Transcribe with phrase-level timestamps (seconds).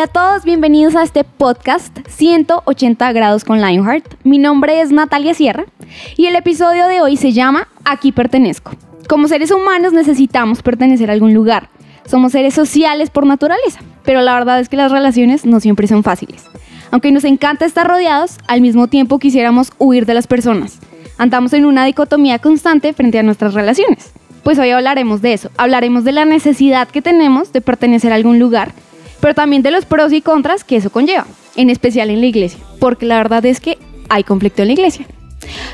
[0.00, 4.14] Hola a todos, bienvenidos a este podcast 180 grados con Lionheart.
[4.24, 5.66] Mi nombre es Natalia Sierra
[6.16, 8.72] y el episodio de hoy se llama Aquí pertenezco.
[9.10, 11.68] Como seres humanos necesitamos pertenecer a algún lugar.
[12.06, 16.02] Somos seres sociales por naturaleza, pero la verdad es que las relaciones no siempre son
[16.02, 16.46] fáciles.
[16.90, 20.78] Aunque nos encanta estar rodeados, al mismo tiempo quisiéramos huir de las personas.
[21.18, 24.14] Andamos en una dicotomía constante frente a nuestras relaciones.
[24.44, 28.38] Pues hoy hablaremos de eso, hablaremos de la necesidad que tenemos de pertenecer a algún
[28.38, 28.72] lugar,
[29.20, 31.26] pero también de los pros y contras que eso conlleva,
[31.56, 35.06] en especial en la iglesia, porque la verdad es que hay conflicto en la iglesia.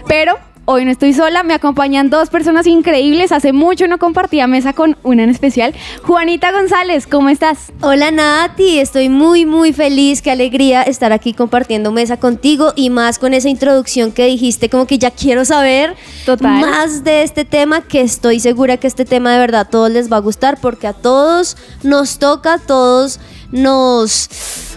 [0.06, 0.36] Pero
[0.69, 3.30] Hoy no estoy sola, me acompañan dos personas increíbles.
[3.30, 5.72] Hace mucho no compartía mesa con una en especial.
[6.03, 7.70] Juanita González, ¿cómo estás?
[7.83, 13.20] Hola Nati, estoy muy muy feliz, qué alegría estar aquí compartiendo mesa contigo y más
[13.20, 15.94] con esa introducción que dijiste, como que ya quiero saber
[16.41, 20.10] más de este tema, que estoy segura que este tema de verdad a todos les
[20.10, 23.20] va a gustar porque a todos nos toca, a todos
[23.52, 24.28] nos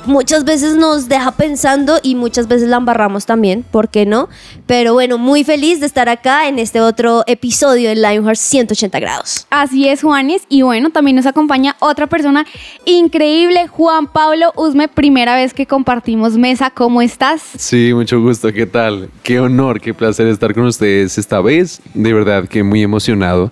[0.06, 4.30] muchas veces nos deja pensando y muchas veces la embarramos también, ¿por qué no?
[4.66, 9.48] Pero bueno, muy feliz de estar acá en este otro episodio de Lionheart 180 grados.
[9.50, 12.46] Así es, Juanes, y bueno, también nos acompaña otra persona
[12.86, 17.42] increíble, Juan Pablo Usme, primera vez que compartimos mesa, ¿cómo estás?
[17.58, 19.10] Sí, mucho gusto, ¿qué tal?
[19.24, 23.52] Qué honor, qué placer estar con ustedes esta vez, de verdad que muy emocionado,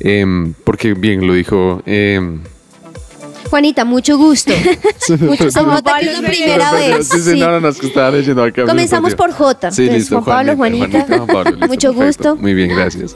[0.00, 1.82] em, porque bien lo dijo...
[1.86, 2.40] Em,
[3.50, 4.52] Juanita, mucho gusto.
[5.08, 5.82] mucho gusto.
[5.98, 7.08] que es la primera vez.
[7.08, 8.64] Sí, sí, no, no, es que estaba leyendo acá.
[8.64, 9.72] Comenzamos por J.
[9.72, 10.22] Sí, listo.
[10.22, 11.06] Juan Pablo, Juanita.
[11.08, 12.36] Juan Pablo, mucho gusto.
[12.36, 13.12] Muy bien, gracias.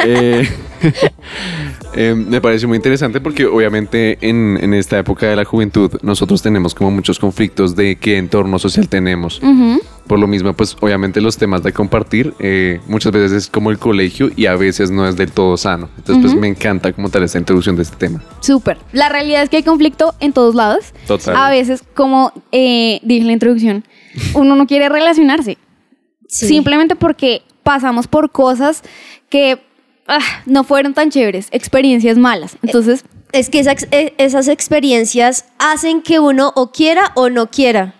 [0.00, 0.48] eh,
[1.94, 6.42] eh, me parece muy interesante porque obviamente en, en, esta época de la juventud nosotros
[6.42, 9.40] tenemos como muchos conflictos de qué entorno social tenemos.
[10.06, 13.78] Por lo mismo, pues obviamente los temas de compartir eh, muchas veces es como el
[13.78, 15.88] colegio y a veces no es del todo sano.
[15.96, 18.22] Entonces, pues me encanta como tal esta introducción de este tema.
[18.40, 18.78] Súper.
[18.92, 20.86] La realidad es que hay conflicto en todos lados.
[21.06, 21.36] Total.
[21.36, 23.84] A veces, como eh, dije en la introducción,
[24.34, 25.58] uno no quiere relacionarse.
[26.28, 26.46] Sí.
[26.48, 28.82] Simplemente porque pasamos por cosas
[29.28, 29.60] que
[30.08, 32.56] ah, no fueron tan chéveres, experiencias malas.
[32.62, 33.04] Entonces...
[33.32, 37.94] Es que esas, esas experiencias hacen que uno o quiera o no quiera.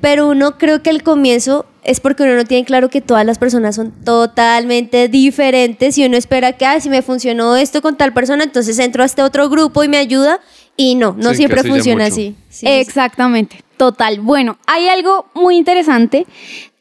[0.00, 3.38] Pero uno creo que el comienzo es porque uno no tiene claro que todas las
[3.38, 8.12] personas son totalmente diferentes y uno espera que, ah, si me funcionó esto con tal
[8.12, 10.40] persona, entonces entro a este otro grupo y me ayuda.
[10.76, 12.14] Y no, no Sí, siempre funciona mucho.
[12.14, 12.34] así.
[12.48, 14.20] Sí, Exactamente, total.
[14.20, 16.26] Bueno, hay algo muy interesante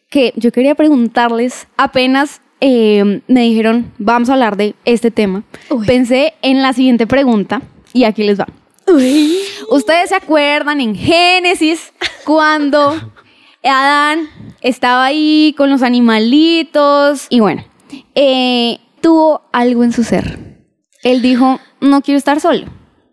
[0.09, 1.67] que yo quería preguntarles.
[1.77, 5.43] Apenas eh, me dijeron, vamos a hablar de este tema.
[5.69, 5.85] Uy.
[5.85, 7.61] Pensé en la siguiente pregunta
[7.93, 8.47] y aquí les va.
[9.69, 11.93] ¿Ustedes se acuerdan en Génesis
[12.25, 12.93] cuando
[13.63, 14.27] Adán
[14.61, 17.63] estaba ahí con los animalitos y bueno,
[18.15, 20.57] eh, tuvo algo en su ser?
[21.03, 22.65] Él dijo, no quiero estar solo.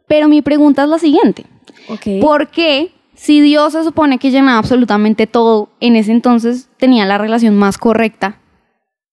[0.08, 1.44] Pero mi pregunta es la siguiente.
[2.20, 7.18] ¿Por qué, si Dios se supone que llenaba absolutamente todo, en ese entonces tenía la
[7.18, 8.40] relación más correcta,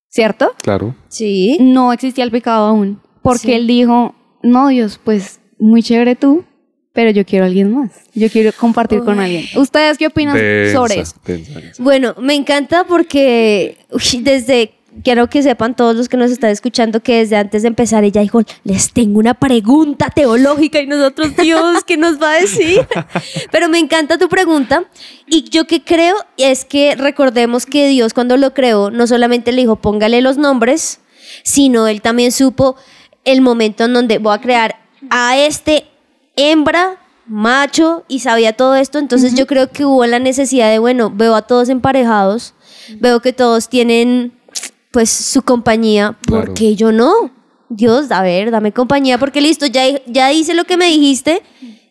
[0.10, 0.52] ¿cierto?
[0.62, 0.96] Claro.
[1.08, 1.58] Sí.
[1.60, 3.02] No existía el pecado aún.
[3.22, 3.54] Porque Sí.
[3.54, 6.44] él dijo, no, Dios, pues muy chévere tú,
[6.94, 7.92] pero yo quiero a alguien más.
[8.14, 9.46] Yo quiero compartir con alguien.
[9.58, 10.36] ¿Ustedes qué opinan
[10.72, 11.16] sobre eso?
[11.26, 11.84] Densa, densa, densa.
[11.84, 14.74] Bueno, me encanta porque uy, desde,
[15.04, 18.22] quiero que sepan todos los que nos están escuchando que desde antes de empezar ella
[18.22, 22.88] dijo, les tengo una pregunta teológica y nosotros, Dios, ¿qué nos va a decir?
[23.52, 24.86] Pero me encanta tu pregunta
[25.28, 29.62] y yo que creo es que recordemos que Dios cuando lo creó no solamente le
[29.62, 31.00] dijo póngale los nombres,
[31.44, 32.76] sino él también supo
[33.24, 35.86] el momento en donde voy a crear a este
[36.36, 41.12] hembra, macho y sabía todo esto, entonces yo creo que hubo la necesidad de, bueno,
[41.14, 42.54] veo a todos emparejados,
[43.00, 44.34] veo que todos tienen
[44.96, 46.54] pues su compañía, ¿por Claro.
[46.56, 47.12] qué yo no?
[47.68, 51.42] Dios, a ver, dame compañía porque listo, ya, ya hice lo que me dijiste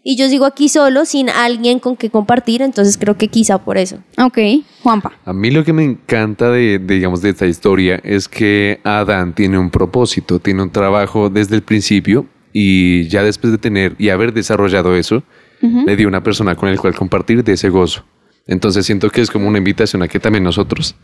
[0.02, 3.76] y yo sigo aquí solo sin alguien con que compartir, entonces creo que quizá por
[3.76, 3.98] eso.
[4.16, 4.38] Ok,
[4.82, 5.12] Juanpa.
[5.26, 9.34] A mí lo que me encanta de, de, digamos, de esta historia es que Adán
[9.34, 12.24] tiene un propósito, tiene un trabajo desde el principio
[12.54, 15.22] y ya después de tener y haber desarrollado eso,
[15.60, 18.02] le dio una persona con el cual compartir de ese gozo.
[18.46, 20.94] Entonces siento que es como una invitación a que también nosotros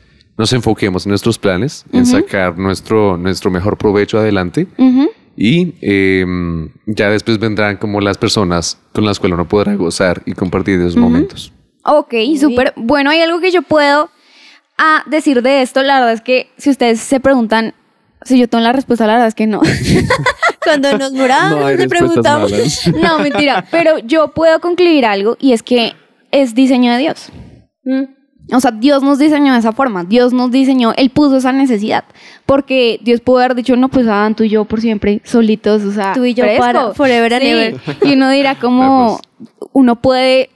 [0.40, 4.66] nos enfoquemos en nuestros planes, en sacar nuestro, nuestro mejor provecho adelante
[5.36, 6.24] Y eh,
[6.86, 10.96] ya después vendrán como las personas con las cuales uno podrá gozar y compartir esos
[10.96, 11.52] momentos.
[11.84, 12.72] Ok, súper.
[12.76, 14.10] Bueno, hay algo que yo puedo
[14.78, 15.82] ah, decir de esto.
[15.82, 17.74] La verdad es que si ustedes se preguntan
[18.22, 19.60] si yo tengo la respuesta, la verdad es que no.
[20.62, 22.50] Cuando nos muramos, No preguntamos.
[22.50, 22.86] malas.
[22.94, 23.66] no, mentira.
[23.70, 25.94] Pero yo puedo concluir algo y es que
[26.30, 27.30] es diseño de Dios.
[27.84, 28.19] Mm.
[28.52, 30.02] O sea, Dios nos diseñó de esa forma.
[30.04, 32.04] Dios nos diseñó, Él puso esa necesidad.
[32.46, 35.92] Porque Dios pudo haber dicho, no, pues Adán, tú y yo por siempre, solitos, o
[35.92, 36.60] sea, Tú y yo fresco.
[36.60, 37.48] para forever and Sí.
[37.48, 37.80] ever.
[38.02, 39.20] Y uno dirá como,
[39.72, 40.50] uno puede,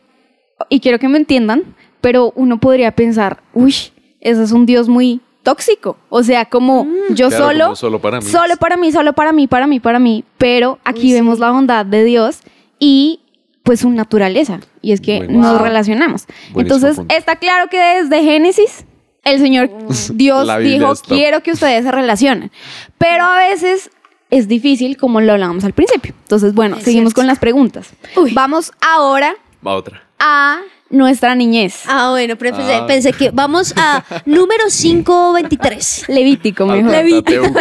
[0.69, 1.63] y quiero que me entiendan,
[2.01, 3.75] pero uno podría pensar, uy,
[4.21, 5.97] ese es un Dios muy tóxico.
[6.09, 8.27] O sea, como yo Claro, solo, como solo para mí.
[8.27, 10.25] solo para mí, solo para mí, para mí, para mí.
[10.39, 11.13] Pero aquí Uy, sí.
[11.15, 12.41] vemos la bondad de Dios
[12.81, 13.21] y
[13.64, 14.61] pues su naturaleza.
[14.82, 15.43] Y es que Buenísimo.
[15.43, 16.26] nos relacionamos.
[16.52, 17.14] Buenísimo Entonces, punto.
[17.16, 18.84] está claro que desde Génesis,
[19.25, 19.70] el Señor
[20.14, 22.52] Dios La Biblia dijo, quiero que ustedes se relacionen.
[22.99, 23.90] Pero a veces
[24.31, 26.14] es difícil, como lo hablábamos al principio.
[26.22, 27.20] Entonces, bueno, Es seguimos cierto.
[27.22, 27.88] con las preguntas.
[28.16, 28.32] Uy.
[28.34, 30.02] Vamos ahora otra.
[30.19, 31.82] a nuestra niñez.
[31.87, 32.87] Ah, bueno, pero pensé, Ah.
[32.87, 36.05] pensé que vamos a número 523.
[36.08, 36.93] Levítico, mejor.
[36.93, 37.61] Pentateuco.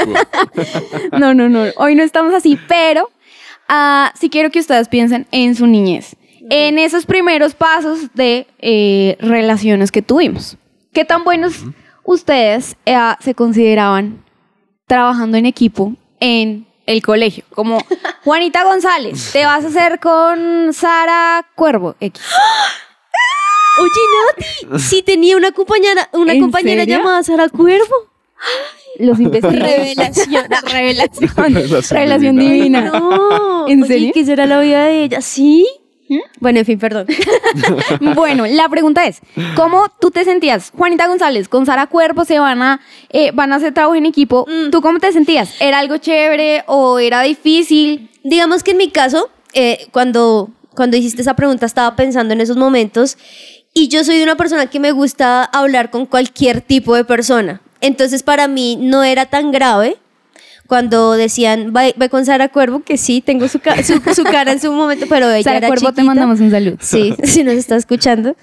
[1.17, 1.63] No, no, no.
[1.77, 3.09] Hoy no estamos así, pero
[3.73, 6.15] ah, sí quiero que ustedes piensen en su niñez.
[6.49, 10.57] En esos primeros pasos de eh, relaciones que tuvimos.
[10.93, 11.55] ¿Qué tan buenos
[12.03, 14.23] ustedes eh, se consideraban
[14.85, 17.45] trabajando en equipo en el colegio?
[17.55, 17.79] Como
[18.23, 22.21] Juanita González, te vas a hacer con Sara Cuervo X.
[23.79, 26.97] Oye, Nati, sí tenía una compañera, una ¿En compañera serio?
[26.97, 27.95] llamada Sara Cuervo.
[28.99, 29.59] Los investigué.
[29.59, 30.45] Revelación.
[30.71, 31.31] Revelación.
[31.91, 32.81] Relación divina.
[32.81, 32.99] divina.
[32.99, 33.67] No.
[33.67, 34.11] ¿En oye, serio?
[34.13, 35.21] ¿Qué será la vida de ella?
[35.21, 35.65] ¿Sí?
[36.39, 37.07] Bueno, en fin, perdón.
[38.15, 39.21] Bueno, la pregunta es,
[39.55, 40.71] ¿cómo tú te sentías?
[40.75, 44.45] Juanita González, con Sara Cuervo se van a, eh, van a hacer trabajo en equipo.
[44.47, 44.71] Mm.
[44.71, 45.55] ¿Tú cómo te sentías?
[45.59, 48.09] ¿Era algo chévere o era difícil?
[48.23, 52.57] Digamos que en mi caso, eh, cuando, cuando hiciste esa pregunta, estaba pensando en esos
[52.57, 53.17] momentos
[53.73, 57.61] y yo soy una persona que me gusta hablar con cualquier tipo de persona.
[57.83, 59.97] Entonces, para mí no era tan grave
[60.67, 64.51] cuando decían, ve, ve con Sara Cuervo, que sí, tengo su, ca- su, su cara
[64.53, 66.77] en su momento, pero ella Sara era Cuervo, te mandamos un saludo.
[66.79, 68.35] Sí, si nos está escuchando.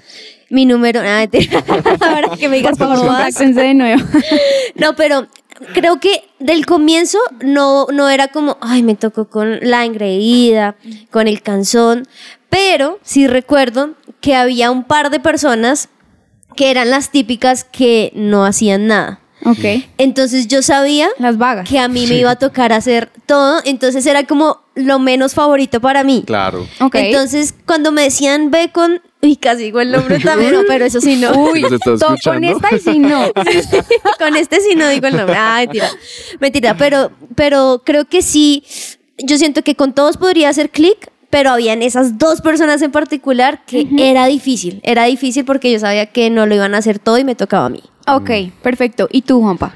[0.50, 1.64] Mi número, nada, mentira.
[2.00, 3.22] ahora que me digas Por favor, cómo vas.
[3.34, 4.02] contáctense de nuevo.
[4.74, 5.26] No, pero
[5.74, 10.76] creo que del comienzo no, no era como, ay, me tocó con la engreída,
[11.10, 12.06] con el canzón,
[12.50, 15.88] pero sí recuerdo que había un par de personas
[16.56, 19.20] que eran las típicas que no hacían nada.
[19.44, 19.84] Ok.
[19.98, 21.68] Entonces yo sabía Las vagas.
[21.68, 25.80] que a mí me iba a tocar hacer todo, entonces era como lo menos favorito
[25.80, 26.22] para mí.
[26.26, 26.66] Claro.
[26.80, 26.94] Ok.
[26.94, 29.02] Entonces, cuando me decían ve con.
[29.22, 31.32] Uy, casi digo el nombre también, no, pero eso sí no.
[31.32, 32.48] Uy, ¿Nos estás to- con escuchando?
[32.52, 33.30] esta y sí no.
[34.18, 35.36] con este sí no digo el nombre.
[35.38, 35.90] Ah, mentira.
[36.40, 38.64] Mentira, pero, pero creo que sí.
[39.18, 43.62] Yo siento que con todos podría hacer clic, pero habían esas dos personas en particular
[43.66, 44.80] que era difícil.
[44.82, 47.66] Era difícil porque yo sabía que no lo iban a hacer todo y me tocaba
[47.66, 47.82] a mí.
[48.16, 48.30] Ok,
[48.62, 49.08] perfecto.
[49.10, 49.74] ¿Y tú, Juanpa?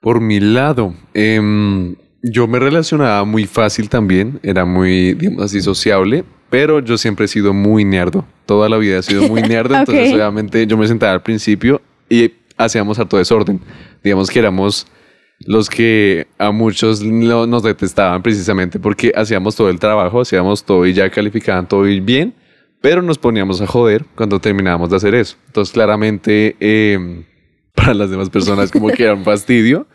[0.00, 6.24] Por mi lado, em, yo me relacionaba muy fácil también, era muy, digamos así, sociable,
[6.50, 8.24] pero yo siempre he sido muy nerdo.
[8.46, 12.32] Toda la vida he sido muy nerdo, entonces obviamente yo me sentaba al principio y
[12.56, 13.60] hacíamos harto desorden.
[14.02, 14.86] Digamos que éramos
[15.40, 20.92] los que a muchos nos detestaban precisamente porque hacíamos todo el trabajo, hacíamos todo y
[20.92, 22.34] ya calificaban todo y bien,
[22.80, 25.36] pero nos poníamos a joder cuando terminábamos de hacer eso.
[25.46, 27.24] Entonces claramente em,
[27.74, 29.86] para las demás personas como que era un fastidio,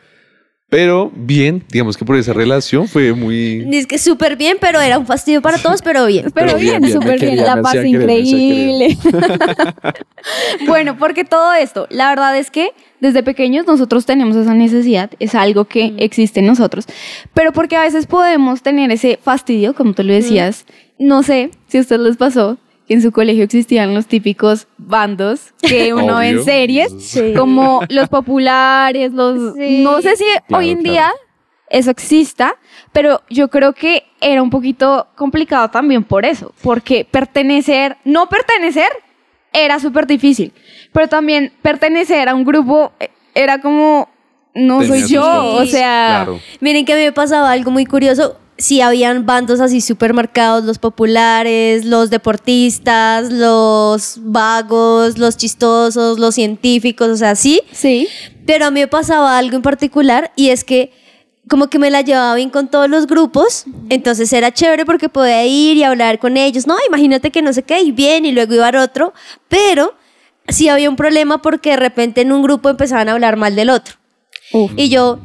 [0.70, 3.68] pero bien, digamos que por esa relación fue muy...
[3.76, 6.30] Es que súper bien, pero era un fastidio para todos, pero bien.
[6.32, 8.96] Pero, Pero bien, bien, bien, súper bien, quería, la paz increíble.
[10.68, 15.34] bueno, porque todo esto, la verdad es que desde pequeños nosotros tenemos esa necesidad, es
[15.34, 16.86] algo que existe en nosotros,
[17.34, 20.66] pero porque a veces podemos tener ese fastidio, como tú lo decías,
[21.00, 22.60] no sé si a ustedes les pasó
[22.94, 27.34] en su colegio existían los típicos bandos que uno ve en series, Sí.
[27.36, 29.56] como los populares, los...
[29.56, 29.82] Sí.
[29.84, 30.92] No sé si Claro, hoy en claro.
[30.92, 31.12] día
[31.70, 32.56] eso exista,
[32.92, 38.90] pero yo creo que era un poquito complicado también por eso, porque pertenecer, no pertenecer,
[39.54, 40.52] era súper difícil,
[40.92, 44.10] pero también pertenecer a un grupo eh, era como,
[44.56, 46.40] no Tenía soy yo, o sea, Claro.
[46.60, 48.38] Miren que a mí me pasaba algo muy curioso.
[48.60, 56.36] Sí, habían bandos así súper marcados, los populares, los deportistas, los vagos, los chistosos, los
[56.36, 57.62] científicos, o sea, sí.
[57.72, 58.10] sí,
[58.46, 60.92] Pero a mí me pasaba algo en particular y es que
[61.48, 65.46] como que me la llevaba bien con todos los grupos, entonces era chévere porque podía
[65.46, 66.68] ir y hablar con ellos.
[66.68, 69.14] No, imagínate que no sé qué, y bien, y luego iba al otro,
[69.48, 69.96] pero
[70.50, 73.70] sí había un problema porque de repente en un grupo empezaban a hablar mal del
[73.70, 73.96] otro.
[74.52, 74.72] Uf.
[74.76, 75.20] Y yo,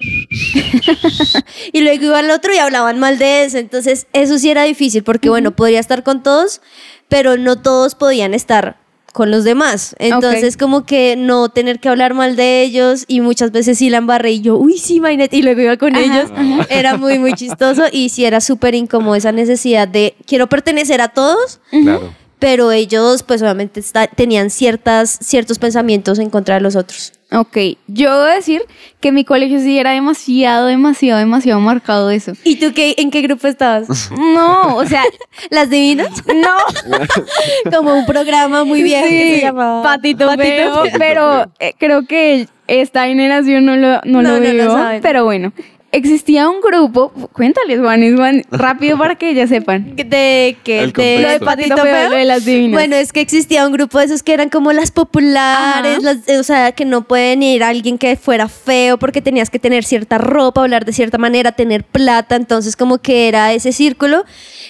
[1.72, 3.58] y luego iba al otro y hablaban mal de ese.
[3.58, 6.60] Entonces, eso sí era difícil porque, bueno, podría estar con todos,
[7.08, 8.78] pero no todos podían estar
[9.12, 9.94] con los demás.
[9.98, 13.98] Entonces, como que no tener que hablar mal de ellos y muchas veces sí la
[13.98, 16.30] embarré y yo, uy, sí, imagínate, y luego iba con ellos.
[16.70, 21.08] Era muy, muy chistoso y sí era súper incómodo esa necesidad de quiero pertenecer a
[21.08, 21.60] todos.
[21.70, 22.14] Claro.
[22.40, 27.12] Pero ellos, pues obviamente está- tenían ciertas, ciertos pensamientos en contra de los otros.
[27.32, 27.56] Ok,
[27.86, 28.62] yo debo decir
[28.98, 32.32] que mi colegio sí era demasiado, demasiado, demasiado marcado eso.
[32.42, 34.10] ¿Y tú qué, en qué grupo estabas?
[34.18, 35.04] No, o sea,
[35.50, 36.10] ¿Las divinas?
[36.26, 37.70] no.
[37.76, 40.92] Como un programa muy viejo que se Sí, llamaba Patito, Patito Feo, Feo.
[40.98, 45.24] pero eh, creo que esta generación no lo, no No, lo no lo vio, pero
[45.24, 45.52] bueno.
[45.92, 49.96] Existía un grupo, cuéntales Juan, Juan, rápido para que ellas sepan.
[49.96, 50.82] ¿De qué?
[50.84, 51.40] El ¿De Lo de.
[51.40, 52.72] Patito Feo, lo de las divinas.
[52.72, 56.38] Bueno, es que existía un grupo de esos que eran como las populares, las- eh,
[56.38, 59.82] o sea, que no pueden ir a alguien que fuera feo porque tenías que tener
[59.84, 64.24] cierta ropa, hablar de cierta manera, tener plata, entonces como que era ese círculo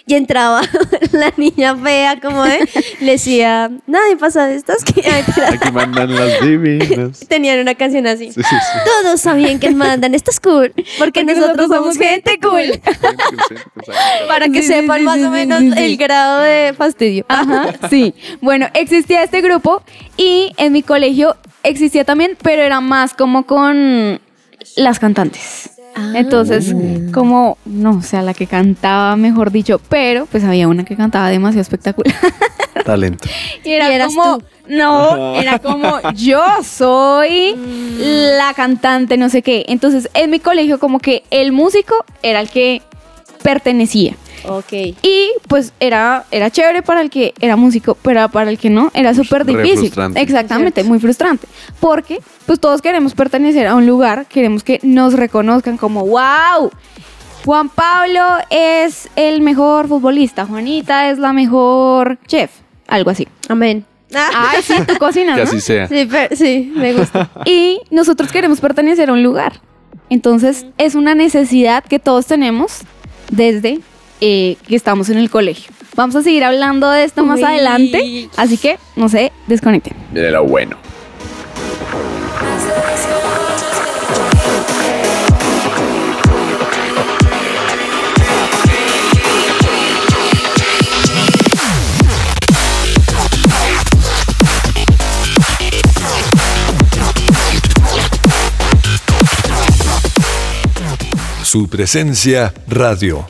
[0.07, 0.63] y entraba
[1.13, 2.67] la niña fea como de,
[3.01, 5.03] le decía, nadie pasa de estas que.
[5.11, 7.21] Aquí mandan las divinas.
[7.29, 8.33] tenían una canción así.
[8.33, 8.79] Sí, sí, sí.
[9.03, 12.81] Todos sabían que mandan, esto es cool, porque, Porque nosotros, somos gente cool.
[14.29, 17.25] Para que Sí, sepan sí, más sí, o menos el grado de fastidio.
[17.29, 18.15] Ajá, sí.
[18.41, 19.83] Bueno, existía este grupo
[20.17, 24.21] y en mi colegio existía también, pero era más como con
[24.77, 25.70] las cantantes.
[26.15, 26.75] Entonces,
[27.13, 31.29] como, no, o sea, la que cantaba, mejor dicho, pero pues había una que cantaba
[31.29, 32.15] demasiado espectacular.
[32.85, 33.29] Talento.
[33.65, 34.45] Y era Y eras como, tú.
[34.69, 37.55] no, era como, yo soy
[37.99, 39.65] la cantante, no sé qué.
[39.69, 42.83] Entonces, en mi colegio, como que el músico era el que
[43.43, 44.15] pertenecía.
[44.49, 44.73] Ok.
[45.03, 48.91] Y pues era, era chévere para el que era músico, pero para el que no,
[48.95, 49.79] era súper difícil.
[49.79, 50.21] frustrante.
[50.21, 50.89] Exactamente, Cierto.
[50.89, 51.47] muy frustrante.
[51.81, 56.71] Porque pues todos queremos pertenecer a un lugar, queremos que nos reconozcan como, wow,
[57.45, 62.51] Juan Pablo es el mejor futbolista, Juanita es la mejor chef,
[62.87, 63.27] algo así.
[63.49, 63.85] Amén.
[64.13, 65.49] Ay, sí, tú cocinas, Que ¿no?
[65.51, 65.87] así sea.
[65.89, 67.31] Sí, pero- sí, me gusta.
[67.45, 69.61] Y nosotros queremos pertenecer a un lugar.
[70.09, 72.81] Entonces, es una necesidad que todos tenemos
[73.31, 73.79] desde
[74.21, 75.73] eh, que estamos en el colegio.
[75.97, 79.95] Vamos a seguir hablando de esto más adelante, así que no sé, desconecten.
[80.13, 80.77] Mire lo bueno.
[101.43, 103.27] Su presencia radio.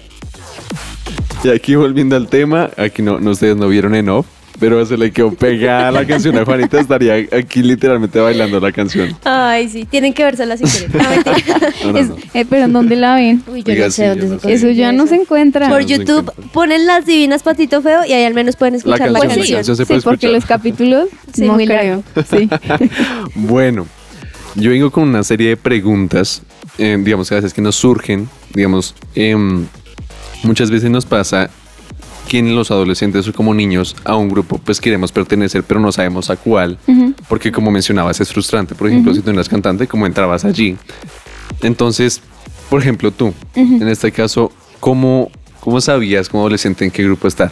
[1.42, 4.26] Y aquí volviendo al tema, aquí no, no ustedes no vieron en off,
[4.59, 9.16] pero se le quedó pegada la canción a Juanita, estaría aquí literalmente bailando la canción.
[9.25, 10.90] Ay, sí, tienen que vérsela si quieren.
[10.92, 11.59] No, mentira.
[11.85, 12.16] No, no, Es- no.
[12.35, 13.42] eh, pero ¿en dónde la ven?
[13.47, 15.68] Uy, yo Oiga, no sé sí, dónde se consigue Eso ya no se encuentra.
[15.70, 16.52] Por YouTube encuentra.
[16.52, 19.56] ponen las divinas Patito Feo y ahí al menos pueden escuchar la, canción, la canción.
[19.59, 20.32] canción se sí, puede porque escuchar.
[20.35, 22.02] los capítulos Sí, no muy creo.
[22.30, 22.50] Sí.
[23.35, 23.87] Bueno,
[24.56, 26.42] yo vengo con una serie de preguntas,
[26.76, 29.66] eh, digamos que a veces que nos surgen, digamos, em,
[30.42, 31.50] muchas veces nos pasa
[32.28, 35.90] que en los adolescentes o como niños a un grupo pues queremos pertenecer pero no
[35.90, 36.78] sabemos a cuál,
[37.28, 40.76] porque como mencionabas es frustrante, por ejemplo, si tú eras cantante, ¿cómo entrabas allí?
[41.62, 42.20] Entonces,
[42.68, 47.50] por ejemplo, tú, en este caso, ¿cómo, ¿cómo sabías como adolescente en qué grupo estar?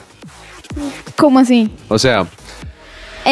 [1.16, 1.70] ¿Cómo así?
[1.88, 2.28] O sea,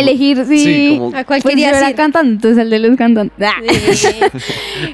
[0.00, 0.58] Elegir si...
[0.58, 3.48] Sí, como- ¿A cuál Pues yo querías era cantante, entonces el de los cantantes.
[3.48, 3.54] Ah.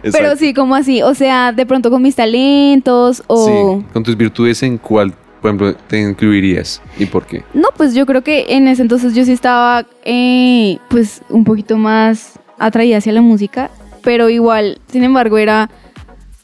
[0.13, 3.47] Pero sí, como así, o sea, de pronto con mis talentos o...
[3.81, 7.43] Sí, con tus virtudes, ¿en cuál, por ejemplo, te incluirías y por qué?
[7.55, 11.77] No, pues yo creo que en ese entonces yo sí estaba eh, pues un poquito
[11.77, 13.71] más atraída hacia la música,
[14.03, 15.71] pero igual, sin embargo, era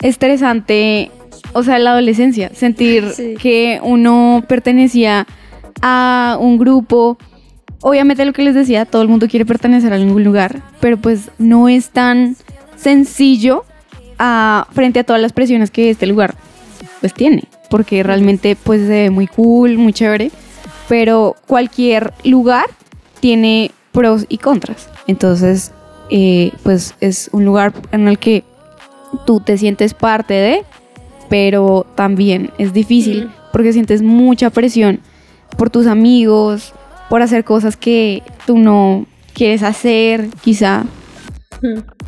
[0.00, 1.10] estresante,
[1.52, 3.34] o sea, la adolescencia, sentir Sí.
[3.40, 5.26] que uno pertenecía
[5.82, 7.18] a un grupo.
[7.80, 11.30] Obviamente lo que les decía, todo el mundo quiere pertenecer a algún lugar, pero pues
[11.38, 12.36] no es tan
[12.76, 13.64] sencillo
[14.18, 16.34] a- frente a todas las presiones que este lugar
[17.00, 20.30] pues tiene, porque realmente pues se ve muy cool, muy chévere,
[20.88, 22.64] pero cualquier lugar
[23.20, 24.88] tiene pros y contras.
[25.06, 25.72] Entonces,
[26.10, 28.42] eh, pues es un lugar en el que
[29.26, 30.64] tú te sientes parte de,
[31.28, 35.00] pero también es difícil porque sientes mucha presión
[35.56, 36.72] por tus amigos,
[37.08, 40.84] por hacer cosas que tú no quieres hacer, quizá.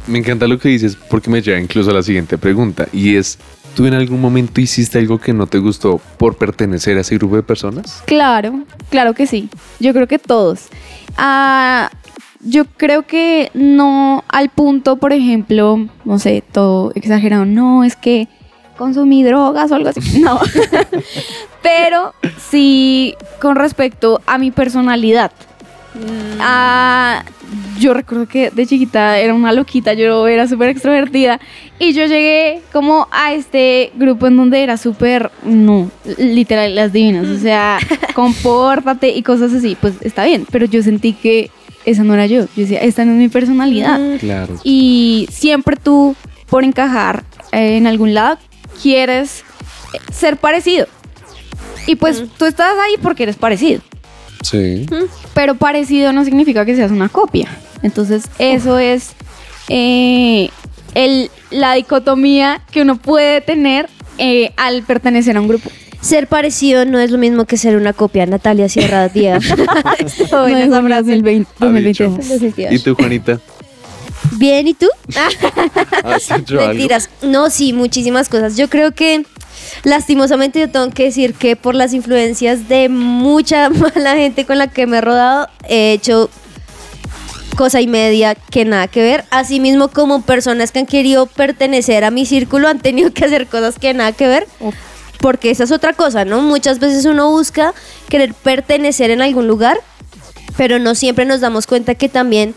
[0.06, 3.38] Me encanta lo que dices porque me lleva incluso a la siguiente pregunta y es,
[3.74, 7.36] ¿tú en algún momento hiciste algo que no te gustó por pertenecer a ese grupo
[7.36, 8.02] de personas?
[8.06, 9.48] Claro, claro que sí.
[9.78, 10.68] Yo creo que todos.
[11.16, 11.90] Ah,
[12.42, 18.28] yo creo que no al punto, por ejemplo, no sé, todo exagerado, no, es que
[18.80, 20.00] consumí drogas o algo así.
[20.20, 20.40] No.
[21.62, 22.14] Pero
[22.50, 25.30] sí con respecto a mi personalidad.
[26.40, 27.24] Ah,
[27.78, 31.40] yo recuerdo que de chiquita era una loquita, yo era súper extrovertida
[31.78, 37.26] y yo llegué como a este grupo en donde era súper, no, literal, las divinas,
[37.26, 37.78] o sea,
[38.14, 41.50] compórtate y cosas así, pues está bien, pero yo sentí que
[41.84, 43.98] esa no era yo, yo decía, esta no es mi personalidad.
[44.20, 44.54] Claro.
[44.62, 46.14] Y siempre tú,
[46.48, 48.38] por encajar eh, en algún lado,
[48.80, 49.44] quieres
[49.92, 50.86] eh, ser parecido.
[51.86, 53.80] Y pues tú estás ahí porque eres parecido.
[54.42, 54.86] Sí.
[55.34, 57.48] Pero parecido no significa que seas una copia.
[57.82, 59.10] Entonces, eso es
[59.68, 60.50] eh,
[60.94, 65.70] el, la dicotomía que uno puede tener eh, al pertenecer a un grupo.
[66.00, 68.24] Ser parecido no es lo mismo que ser una copia.
[68.26, 69.44] Natalia Sierra Díaz.
[70.30, 72.04] No es 2020, Ha dicho.
[72.08, 72.72] 2022.
[72.72, 73.40] ¿Y tú, Juanita?
[74.32, 74.86] Bien, ¿y tú?
[76.50, 77.10] Mentiras.
[77.22, 78.56] No, sí, muchísimas cosas.
[78.56, 79.24] Yo creo que
[79.84, 84.68] lastimosamente yo tengo que decir que por las influencias de mucha mala gente con la
[84.68, 86.30] que me he rodado, he hecho
[87.56, 89.24] cosa y media que nada que ver.
[89.30, 93.78] Asimismo, como personas que han querido pertenecer a mi círculo han tenido que hacer cosas
[93.78, 94.46] que nada que ver.
[94.60, 94.74] Uf.
[95.18, 96.40] Porque esa es otra cosa, ¿no?
[96.40, 97.74] Muchas veces uno busca
[98.08, 99.78] querer pertenecer en algún lugar,
[100.56, 102.54] pero no siempre nos damos cuenta que también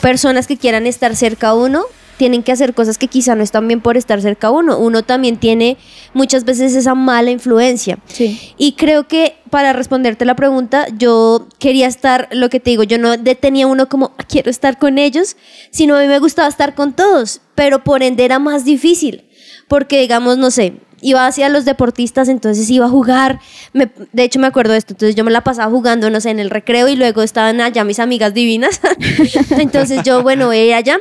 [0.00, 1.84] personas que quieran estar cerca a uno
[2.18, 4.76] tienen que hacer cosas que quizá no están bien por estar cerca a uno.
[4.76, 5.76] Uno también tiene
[6.14, 8.00] muchas veces esa mala influencia.
[8.08, 8.54] Sí.
[8.58, 12.98] Y creo que para responderte la pregunta, yo quería estar, lo que te digo, yo
[12.98, 15.36] no detenía uno como "Ah, quiero estar con ellos,
[15.70, 19.24] sino a mí me gustaba estar con todos, pero por ende era más difícil,
[19.68, 23.40] porque digamos, no sé, iba hacia los deportistas, entonces iba a jugar,
[23.72, 26.30] me- de hecho me acuerdo de esto, entonces yo me la pasaba jugando, no sé,
[26.30, 28.80] en el recreo y luego estaban allá mis amigas divinas,
[29.50, 31.00] entonces yo, bueno, era allá.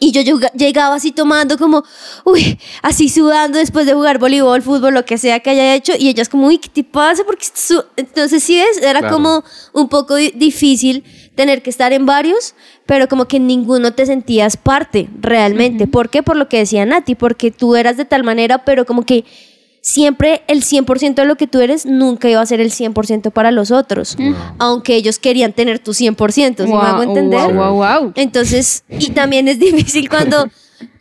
[0.00, 1.82] Y yo llega- llegaba así tomando como,
[2.24, 5.92] uy, así sudando después de jugar voleibol, fútbol, lo que sea que haya hecho.
[5.98, 7.24] Y ellas como, uy, ¿qué te pasa?
[7.26, 7.84] Porque su-".
[7.96, 9.16] Entonces, sí ves, era Claro.
[9.16, 11.02] como un poco di- difícil
[11.38, 15.86] tener que estar en varios, pero como que en ninguno te sentías parte realmente.
[15.86, 16.24] ¿Por qué?
[16.24, 19.24] Por lo que decía Nati, porque tú eras de tal manera, pero como que
[19.80, 23.52] siempre el 100% de lo que tú eres nunca iba a ser el 100% para
[23.52, 24.16] los otros.
[24.58, 27.54] Aunque ellos querían tener tu 100%, ¿sí me hago entender?
[27.54, 28.12] Wow, wow, wow.
[28.16, 30.48] Entonces, y también es difícil cuando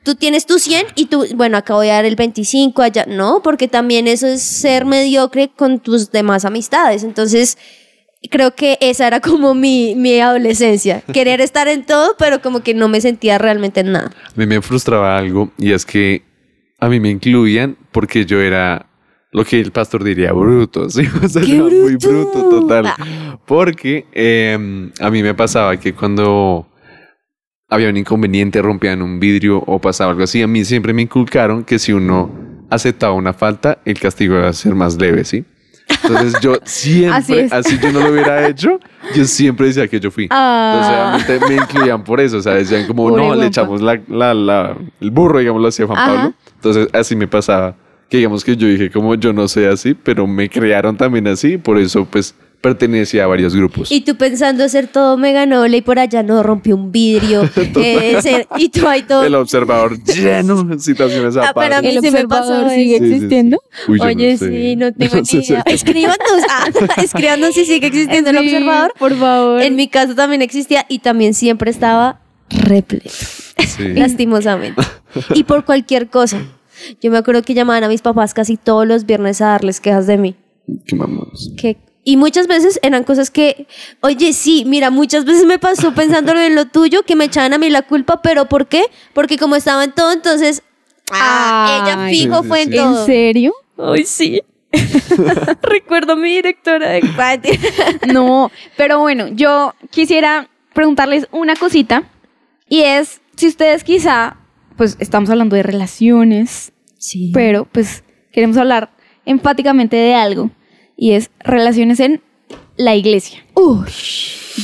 [0.04, 3.06] tú tienes tu 100 y tú, bueno, acá voy a dar el 25 allá.
[3.08, 7.04] No, porque también eso es ser mediocre con tus demás amistades.
[7.04, 7.58] Entonces,
[8.30, 11.02] creo que esa era como mi, mi adolescencia.
[11.14, 14.12] Querer estar en todo, pero como que no me sentía realmente en nada.
[14.26, 16.24] A mí me frustraba algo y es que
[16.80, 18.88] a mí me incluían porque yo era
[19.32, 21.04] lo que el pastor diría bruto, ¿sí?
[21.24, 22.50] O sea, ¡Qué era muy bruto!
[22.50, 22.88] total.
[22.88, 23.40] Ah.
[23.46, 26.68] Porque eh, a mí me pasaba que cuando
[27.70, 31.64] había un inconveniente, rompían un vidrio o pasaba algo así, a mí siempre me inculcaron
[31.64, 32.32] que si uno
[32.70, 35.46] aceptaba una falta, el castigo iba a ser más leve, ¿sí?
[35.90, 37.54] Entonces yo Así siempre, es.
[37.54, 38.80] así, yo no lo hubiera hecho,
[39.16, 40.28] yo siempre decía que yo fui.
[40.30, 41.18] Ah.
[41.18, 44.00] Entonces obviamente me incluían por eso, o sea, decían como, Pobre no, le echamos la,
[44.08, 46.16] la, la- el burro, digámoslo así, a Juan Ajá.
[46.16, 46.34] Pablo.
[46.56, 47.76] Entonces así me pasaba,
[48.10, 51.58] que digamos que yo dije como yo no sé así, pero me crearon también así,
[51.58, 53.92] por eso pues pertenecía a varios grupos.
[53.92, 57.44] Y tú pensando ser todo mega noble y por allá no rompió un vidrio.
[57.76, 59.24] eh, ser- y tú ahí todo.
[59.24, 61.82] El observador lleno de situaciones Ah, pero a aparte.
[61.90, 63.14] mí ¿El sí me pasó observador sigue Sí, sí, sí.
[63.16, 63.62] existiendo?
[63.88, 64.50] Uy, Oye, no sé.
[64.50, 65.64] sí, no tengo No ni idea.
[65.68, 66.68] Escríbanos, ah,
[67.04, 68.94] escríbanos si sigue existiendo el Sí, observador.
[68.98, 69.62] Por favor.
[69.62, 73.90] En mi caso también existía y también siempre estaba repleto, Sí.
[73.94, 74.82] lastimosamente.
[75.36, 76.40] Y por cualquier cosa.
[77.02, 80.08] Yo me acuerdo que llamaban a mis papás casi todos los viernes a darles quejas
[80.08, 80.36] de mí.
[80.86, 81.52] Qué mamones.
[81.58, 83.68] Que, y muchas veces eran cosas que,
[84.00, 87.58] oye, sí, mira, muchas veces me pasó pensándolo en lo tuyo, que me echaban a
[87.58, 88.86] mí la culpa, pero ¿por qué?
[89.12, 90.64] Porque como estaba en todo, entonces,
[91.12, 93.00] ah, ella fijo Sí, sí, fue en todo.
[93.02, 93.54] ¿En serio?
[93.78, 94.42] Ay, sí.
[95.62, 97.02] Recuerdo a mi directora de
[98.14, 102.04] No, pero bueno, yo quisiera preguntarles una cosita
[102.70, 104.38] y es si ustedes quizá,
[104.78, 107.32] pues estamos hablando de relaciones, Sí.
[107.34, 108.92] pero pues queremos hablar
[109.26, 110.52] enfáticamente de algo
[110.98, 112.22] y es relaciones en
[112.76, 113.46] la iglesia.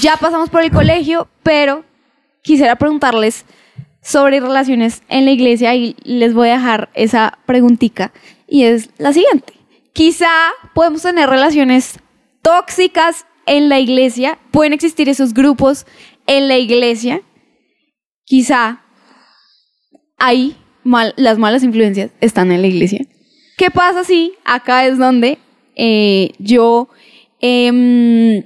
[0.02, 1.86] Ya pasamos por el colegio, pero
[2.42, 3.46] quisiera preguntarles
[4.02, 8.12] sobre relaciones en la iglesia y les voy a dejar esa preguntica
[8.48, 9.54] y es la siguiente.
[9.94, 10.28] Quizá
[10.74, 12.00] podemos tener relaciones
[12.42, 15.86] tóxicas en la iglesia, pueden existir esos grupos
[16.28, 17.22] en la iglesia.
[18.26, 18.82] Quizá
[20.18, 23.06] ahí mal- las malas influencias están en la iglesia.
[23.58, 25.38] ¿Qué pasa si acá es donde
[25.76, 26.90] eh, yo
[27.40, 28.44] em,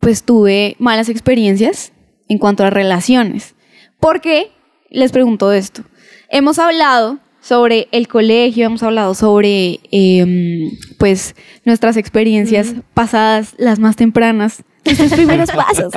[0.00, 1.92] pues tuve malas experiencias
[2.28, 3.54] en cuanto a relaciones.
[4.00, 4.50] ¿Por qué
[4.90, 5.84] les pregunto esto?
[6.28, 13.96] Hemos hablado sobre el colegio, hemos hablado sobre em, pues nuestras experiencias pasadas, las más
[13.96, 15.92] tempranas, nuestros primeros pasos.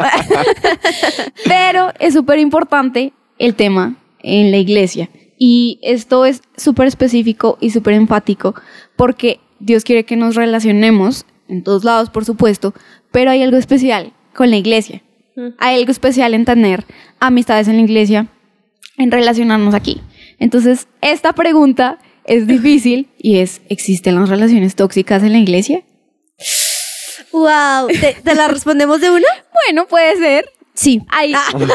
[1.46, 5.10] Pero es súper importante el tema en la iglesia.
[5.38, 8.56] Y esto es súper específico y súper enfático
[8.96, 12.74] porque Dios quiere que nos relacionemos en todos lados, por supuesto,
[13.12, 15.02] pero hay algo especial con la iglesia.
[15.58, 16.86] Hay algo especial en tener
[17.20, 18.28] amistades en la iglesia,
[18.98, 20.02] en relacionarnos aquí.
[20.40, 25.84] Entonces, esta pregunta es difícil y es, ¿existen las relaciones tóxicas en la iglesia?
[27.32, 29.28] Wow, ¿te, te la respondemos de una?
[29.68, 30.46] Bueno, puede ser.
[30.76, 31.02] Sí.
[31.10, 31.34] Ahí,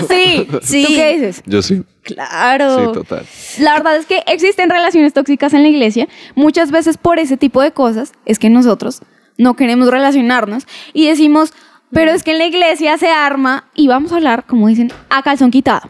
[0.08, 0.46] sí.
[0.62, 0.84] Sí.
[0.86, 1.42] ¿Tú qué dices?
[1.46, 1.82] Yo sí.
[2.02, 2.86] Claro.
[2.86, 3.26] Sí, total.
[3.58, 6.08] La verdad es que existen relaciones tóxicas en la iglesia.
[6.34, 9.02] Muchas veces por ese tipo de cosas es que nosotros
[9.38, 11.52] no queremos relacionarnos y decimos,
[11.92, 15.22] pero es que en la iglesia se arma y vamos a hablar, como dicen, a
[15.22, 15.88] calzón quitado.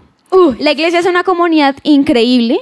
[0.58, 2.60] La iglesia es una comunidad increíble,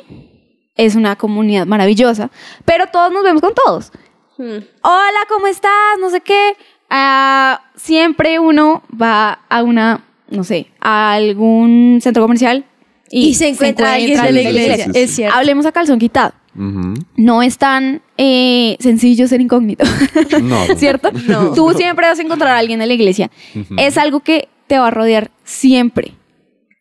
[0.74, 2.30] es una comunidad maravillosa,
[2.64, 3.92] pero todos nos vemos con todos.
[4.38, 4.64] Hmm.
[4.82, 5.98] Hola, ¿cómo estás?
[6.00, 6.56] No sé qué.
[6.88, 12.64] Ah, siempre uno va a una, no sé, a algún centro comercial
[13.10, 14.76] Y se encuentra alguien de la iglesia.
[14.76, 14.98] Sí, sí, sí.
[15.00, 15.36] Es cierto.
[15.36, 16.32] Hablemos a calzón quitado.
[17.16, 19.84] No es tan eh, sencillo ser incógnito,
[20.42, 20.66] No.
[20.76, 21.10] ¿cierto?
[21.28, 21.52] No.
[21.52, 23.30] Tú siempre vas a encontrar a alguien en la iglesia.
[23.76, 26.14] Es algo que te va a rodear siempre.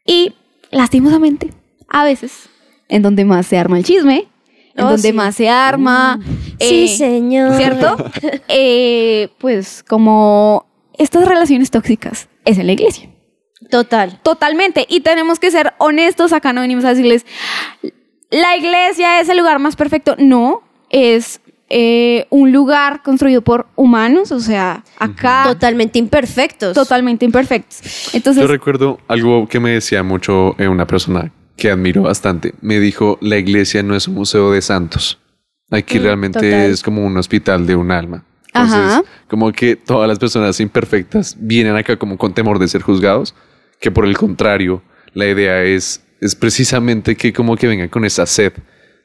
[0.05, 0.33] Y
[0.71, 1.51] lastimosamente,
[1.89, 2.49] a veces,
[2.89, 4.27] en donde más se arma el chisme,
[4.75, 5.13] en Oh, donde sí.
[5.13, 6.19] más se arma.
[6.59, 7.55] Sí, eh, señor.
[7.57, 7.97] ¿Cierto?
[8.47, 10.65] Eh, pues como
[10.97, 13.09] estas relaciones tóxicas es en la iglesia.
[13.69, 14.19] Total.
[14.23, 14.85] Totalmente.
[14.89, 16.33] Y tenemos que ser honestos.
[16.33, 17.25] Acá no venimos a decirles,
[18.29, 20.15] la iglesia es el lugar más perfecto.
[20.19, 24.31] No, es eh, un lugar construido por humanos.
[24.31, 26.73] O sea, acá Totalmente imperfectos.
[26.73, 28.13] totalmente imperfectos.
[28.13, 32.53] Entonces, Yo recuerdo algo que me decía mucho eh, una persona que admiro bastante.
[32.61, 35.19] Me dijo, la iglesia no es un museo de santos.
[35.71, 36.71] Aquí realmente total.
[36.71, 38.23] es como un hospital de un alma.
[38.63, 39.03] Entonces, Ajá.
[39.27, 43.33] como que todas las personas imperfectas vienen acá como con temor de ser juzgados,
[43.79, 44.81] que por el contrario,
[45.13, 48.53] la idea es, es precisamente que como que vengan con esa sed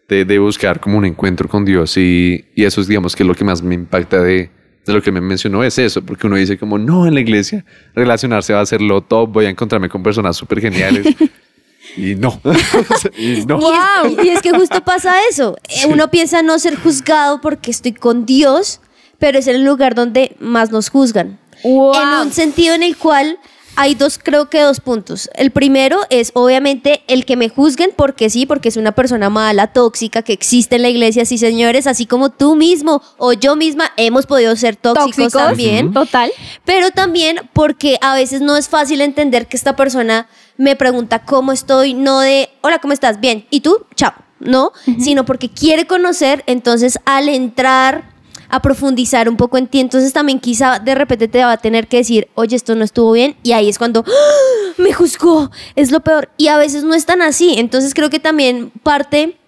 [0.09, 3.35] de, de buscar como un encuentro con Dios y, y eso es digamos que lo
[3.35, 4.51] que más me impacta de,
[4.85, 7.65] de lo que me mencionó es eso, porque uno dice como no en la iglesia
[7.95, 11.07] relacionarse va a ser lo top, voy a encontrarme con personas súper geniales
[11.97, 12.41] y no,
[13.17, 13.59] y no.
[13.61, 15.57] Y es, y es que justo pasa eso.
[15.69, 18.81] Eh, Uno piensa no ser juzgado porque estoy con Dios,
[19.23, 21.39] pero es el lugar donde más nos juzgan.
[21.63, 21.95] Wow.
[21.95, 23.39] En un sentido en el cual
[23.77, 25.31] hay dos, creo que dos puntos.
[25.37, 29.69] El primero es obviamente el que me juzguen porque sí, porque es una persona mala,
[29.69, 33.93] tóxica, que existe en la iglesia, sí señores, así como tú mismo o yo misma
[33.97, 35.41] hemos podido ser tóxicos, tóxicos.
[35.41, 36.33] también Total.
[36.65, 41.53] pero también porque a veces no es fácil entender que esta persona me pregunta cómo
[41.53, 43.21] estoy, no de, hola, ¿cómo estás?
[43.21, 43.87] Bien, ¿y tú?
[43.95, 44.73] Chao, ¿no?
[44.99, 48.12] Sino porque quiere conocer, entonces al entrar
[48.53, 51.89] a profundizar un poco en ti, entonces también quizá de repente te va a tener
[51.89, 54.73] que decir, oye, esto no estuvo bien, y ahí es cuando ¡Ah!
[54.77, 58.21] me juzgó, es lo peor, y a veces no es tan así, entonces creo que
[58.21, 59.39] también parte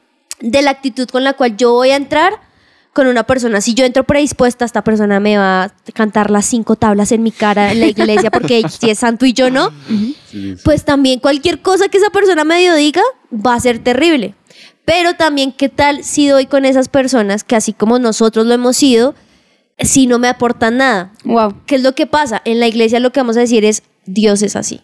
[0.40, 2.40] de la actitud con la cual yo voy a entrar
[2.94, 3.60] con una persona.
[3.60, 7.32] Si yo entro predispuesta, esta persona me va a cantar las cinco tablas en mi
[7.32, 9.70] cara en la iglesia porque si es santo y yo no,
[10.64, 13.02] pues también cualquier cosa que esa persona medio diga
[13.34, 14.34] va a ser terrible.
[14.84, 18.76] Pero también, ¿qué tal si doy con esas personas que así como nosotros lo hemos
[18.76, 19.14] sido,
[19.78, 21.12] si no me aportan nada?
[21.24, 21.54] Wow.
[21.66, 22.42] ¿Qué es lo que pasa?
[22.44, 24.80] En la iglesia lo que vamos a decir es, Dios es así.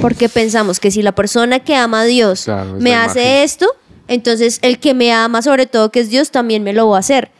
[0.00, 3.42] Porque pensamos que si la persona que ama a Dios Claro, me hace imagen.
[3.44, 3.66] esto,
[4.08, 7.00] entonces el que me ama sobre todo que es Dios también me lo va a
[7.00, 7.30] hacer.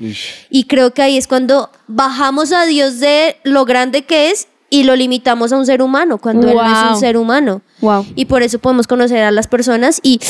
[0.50, 4.82] Y creo que ahí es cuando bajamos a Dios de lo grande que es y
[4.82, 7.62] lo limitamos a un ser humano, cuando Él no es un ser humano.
[7.80, 8.04] Wow.
[8.16, 10.20] Y por eso podemos conocer a las personas y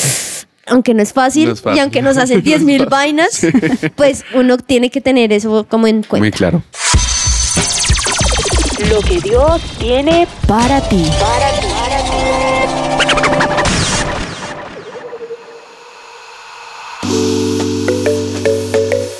[0.67, 1.77] aunque no es fácil, No es fácil.
[1.77, 2.89] y aunque nos hacen No 10 es mil fácil.
[2.91, 3.41] vainas,
[3.95, 6.19] pues uno tiene que tener eso como en cuenta.
[6.23, 6.61] Muy claro.
[8.91, 11.03] Lo que Dios tiene Para ti.
[11.19, 12.77] para ti.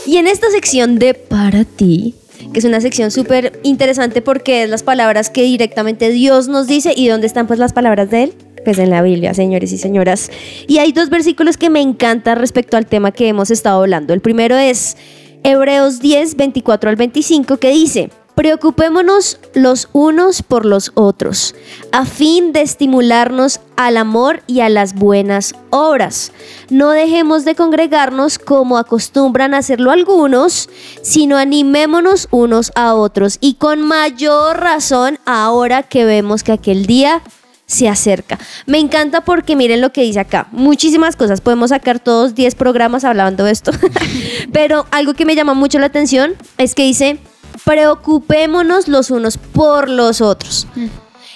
[0.05, 2.15] Y en esta sección de Para ti,
[2.53, 6.93] que es una sección súper interesante porque es las palabras que directamente Dios nos dice
[6.95, 8.33] y dónde están pues las palabras de Él.
[8.67, 10.29] Pues en la Biblia, señores y señoras.
[10.67, 14.13] Y hay dos versículos que me encantan respecto al tema que hemos estado hablando.
[14.13, 14.97] El primero es
[15.43, 21.55] Hebreos 10, 24 al 25, que dice, preocupémonos los unos por los otros,
[21.93, 26.33] a fin de estimularnos al amor y a las buenas obras.
[26.69, 30.69] No dejemos de congregarnos como acostumbran hacerlo algunos,
[31.01, 37.21] sino animémonos unos a otros y con mayor razón ahora que vemos que aquel día
[37.67, 38.39] se acerca.
[38.65, 40.47] Me encanta porque miren lo que dice acá.
[40.51, 41.41] Muchísimas cosas.
[41.41, 43.71] Podemos sacar todos 10 programas hablando de esto.
[44.53, 47.19] Pero algo que me llama mucho la atención es que dice,
[47.65, 50.65] preocupémonos los unos por los otros.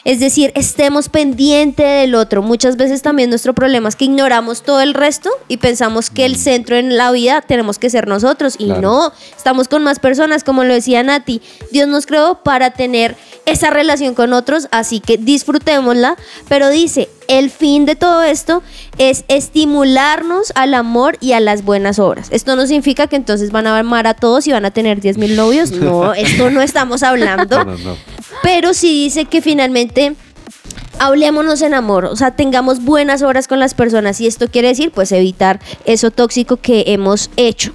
[0.04, 2.42] Es decir, estemos pendiente del otro.
[2.42, 6.38] Muchas veces también nuestro problema es que ignoramos todo el resto y pensamos que el
[6.38, 8.56] centro en la vida tenemos que ser nosotros.
[8.58, 8.82] Y Claro.
[8.82, 11.42] no, estamos con más personas, como lo decía Nati.
[11.72, 16.16] Dios nos creó para tener esa relación con otros, así que disfrutémosla.
[16.50, 18.62] Pero dice, el fin de todo esto
[18.98, 22.28] es estimularnos al amor y a las buenas obras.
[22.30, 25.18] Esto no significa que entonces van a amar a todos y van a tener 10
[25.18, 25.72] mil novios.
[25.72, 27.64] No, esto no estamos hablando.
[27.64, 27.98] No, no, no.
[28.44, 30.16] Pero sí dice que finalmente
[31.00, 34.92] hablémonos en amor, o sea, tengamos buenas obras con las personas y esto quiere decir
[34.92, 37.72] pues evitar eso tóxico que hemos hecho.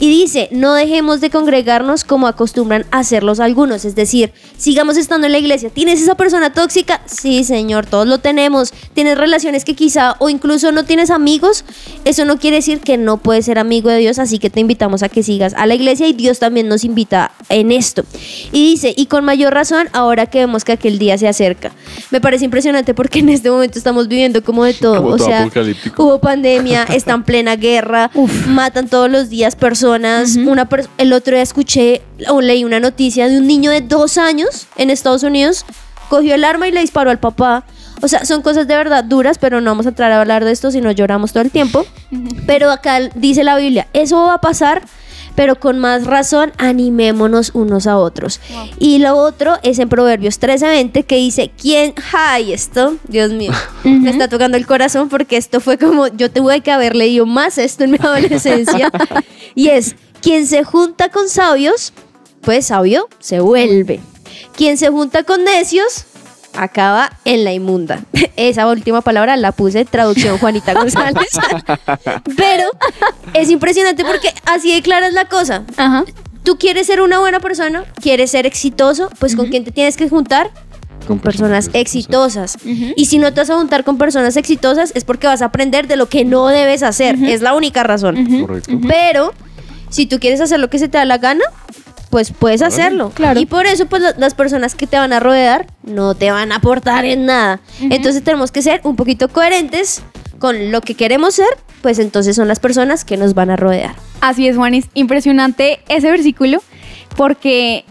[0.00, 5.26] Y dice, no dejemos de congregarnos como acostumbran a hacerlos algunos, es decir, sigamos estando
[5.26, 5.68] en la iglesia.
[5.68, 7.02] ¿Tienes esa persona tóxica?
[7.04, 8.72] Sí, Señor, todos lo tenemos.
[8.94, 11.66] ¿Tienes relaciones que quizá o incluso no tienes amigos?
[12.06, 15.02] Eso no quiere decir que no puedes ser amigo de Dios, así que te invitamos
[15.02, 18.02] a que sigas a la iglesia y Dios también nos invita en esto.
[18.52, 21.72] Y dice, y con mayor razón ahora que vemos que aquel día se acerca.
[22.10, 24.96] Me parece impresionante porque en este momento estamos viviendo como de todo.
[24.96, 25.50] Como o todo sea,
[25.98, 28.10] hubo pandemia, está en plena guerra,
[28.48, 29.89] matan todos los días personas.
[30.36, 34.18] Una per- el otro día escuché o leí una noticia de un niño de dos
[34.18, 35.64] años en Estados Unidos,
[36.08, 37.64] cogió el arma y le disparó al papá.
[38.02, 40.52] O sea, son cosas de verdad duras, pero no vamos a entrar a hablar de
[40.52, 41.84] esto si no lloramos todo el tiempo.
[42.46, 44.82] Pero acá dice la Biblia, eso va a pasar,
[45.34, 48.40] pero con más razón animémonos unos a otros.
[48.78, 51.94] Y lo otro es en Proverbios 13:20 que dice, ¿quién?
[52.12, 52.96] ¡Ay, esto!
[53.08, 53.52] Dios mío,
[53.84, 57.58] me está tocando el corazón porque esto fue como, yo tuve que haber leído más
[57.58, 58.90] esto en mi adolescencia.
[59.54, 61.92] y es, quien se junta con sabios,
[62.42, 64.00] pues sabio se vuelve.
[64.56, 66.04] Quien se junta con necios,
[66.54, 68.00] acaba en la inmunda.
[68.36, 71.28] Esa última palabra la puse traducción Juanita González.
[72.36, 72.70] Pero
[73.34, 75.64] es impresionante porque así de clara es la cosa.
[75.76, 76.04] Ajá.
[76.42, 80.08] Tú quieres ser una buena persona, quieres ser exitoso, pues ¿con quién te tienes que
[80.08, 80.50] juntar?
[81.06, 82.56] Con personas exitosas.
[82.64, 85.86] Y si no te vas a juntar con personas exitosas es porque vas a aprender
[85.86, 87.16] de lo que no debes hacer.
[87.22, 88.46] Es la única razón.
[88.46, 88.72] Correcto.
[88.88, 89.32] Pero
[89.90, 91.44] si tú quieres hacer lo que se te da la gana,
[92.10, 93.10] pues puedes hacerlo.
[93.14, 93.38] Claro.
[93.40, 96.50] Y por eso, pues la- las personas que te van a rodear no te van
[96.52, 97.60] a aportar en nada.
[97.80, 100.02] Entonces tenemos que ser un poquito coherentes
[100.38, 101.46] con lo que queremos ser,
[101.82, 103.94] pues entonces son las personas que nos van a rodear.
[104.20, 104.86] Así es, Juanis.
[104.94, 106.62] Impresionante ese versículo
[107.16, 107.84] porque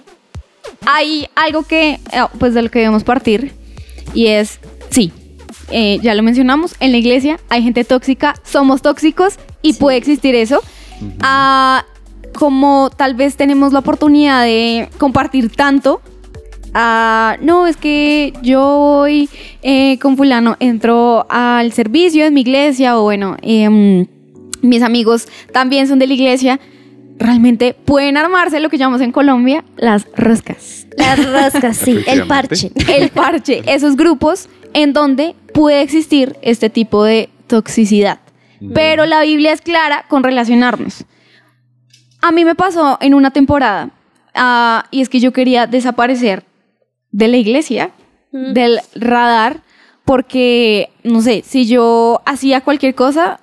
[0.85, 1.99] hay algo que, eh,
[2.39, 3.53] pues de lo que debemos partir
[4.13, 5.11] y es, sí,
[5.71, 10.35] eh, ya lo mencionamos, en la iglesia hay gente tóxica, somos tóxicos y puede existir
[10.35, 10.61] eso.
[11.21, 11.85] Ah,
[12.39, 16.01] como tal vez tenemos la oportunidad de compartir tanto,
[16.73, 19.29] ah, no, es que yo voy
[19.61, 24.07] eh, con fulano, entro al servicio en mi iglesia o bueno, em,
[24.61, 26.61] mis amigos también son de la iglesia,
[27.17, 30.87] realmente pueden armarse lo que llamamos en Colombia las roscas.
[30.97, 32.71] Las rascas, sí, el parche.
[32.87, 38.19] El parche, esos grupos en donde puede existir este tipo de toxicidad.
[38.73, 41.05] Pero la Biblia es clara con relacionarnos.
[42.21, 43.91] A mí me pasó en una temporada
[44.35, 46.43] ah, y es que yo quería desaparecer
[47.11, 47.91] de la iglesia,
[48.31, 49.61] del radar,
[50.05, 53.39] porque, no sé, si yo hacía cualquier cosa,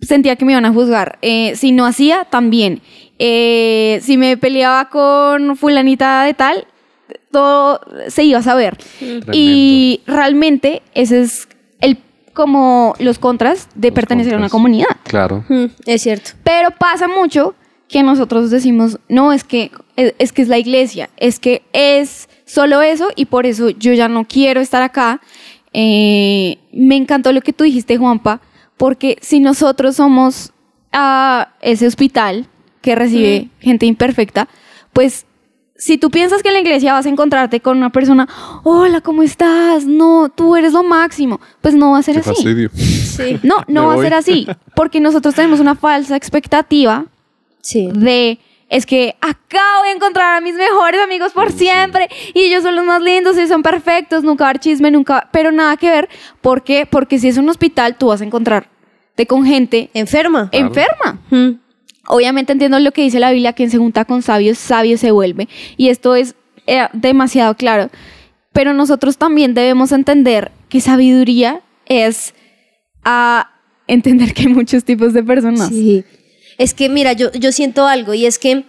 [0.00, 1.18] sentía que me iban a juzgar.
[1.22, 2.82] Eh, si no hacía, también.
[3.18, 6.66] Eh, si me peleaba con fulanita de tal,
[7.30, 8.76] todo se iba a saber.
[9.32, 11.48] Y realmente ese es
[11.80, 11.98] el
[12.32, 14.96] como los contras de pertenecer a una comunidad.
[15.04, 15.44] Claro.
[15.48, 16.32] Mm, es cierto.
[16.44, 17.54] Pero pasa mucho
[17.88, 22.82] que nosotros decimos, no, es que es, que es la iglesia, es que es solo
[22.82, 25.20] eso y por eso yo ya no quiero estar acá.
[25.72, 28.40] Eh, me encantó lo que tú dijiste, Juanpa,
[28.76, 30.52] porque si nosotros somos
[30.92, 32.48] ah, ese hospital
[32.82, 34.48] que recibe gente imperfecta,
[34.92, 35.26] pues
[35.76, 38.28] si tú piensas que en la iglesia vas a encontrarte con una persona,
[38.64, 39.84] hola, ¿cómo estás?
[39.84, 42.68] No, tú eres lo máximo, pues no va a ser Qué así.
[42.74, 43.38] Sí.
[43.42, 47.06] No, no Me va a ser así, porque nosotros tenemos una falsa expectativa
[47.66, 47.88] Sí.
[47.92, 52.62] de es que acá voy a encontrar a mis mejores amigos por siempre y ellos
[52.62, 55.76] son los más lindos y son perfectos, nunca va a haber chisme, nunca, pero nada
[55.76, 56.08] que ver,
[56.40, 56.86] ¿por qué?
[56.86, 60.50] Porque si es un hospital tú vas a encontrarte con gente Enferma.
[60.50, 60.66] Claro.
[60.66, 61.20] enferma.
[61.30, 61.60] Mm.
[62.08, 65.48] Obviamente entiendo lo que dice la Biblia, quien se junta con sabios, sabio se vuelve.
[65.76, 67.90] Y esto es eh, demasiado claro.
[68.52, 72.32] Pero nosotros también debemos entender que sabiduría es
[73.04, 73.50] a
[73.88, 75.68] entender que hay muchos tipos de personas.
[75.68, 76.04] Sí.
[76.58, 78.64] Es que, mira, yo, yo siento algo y es que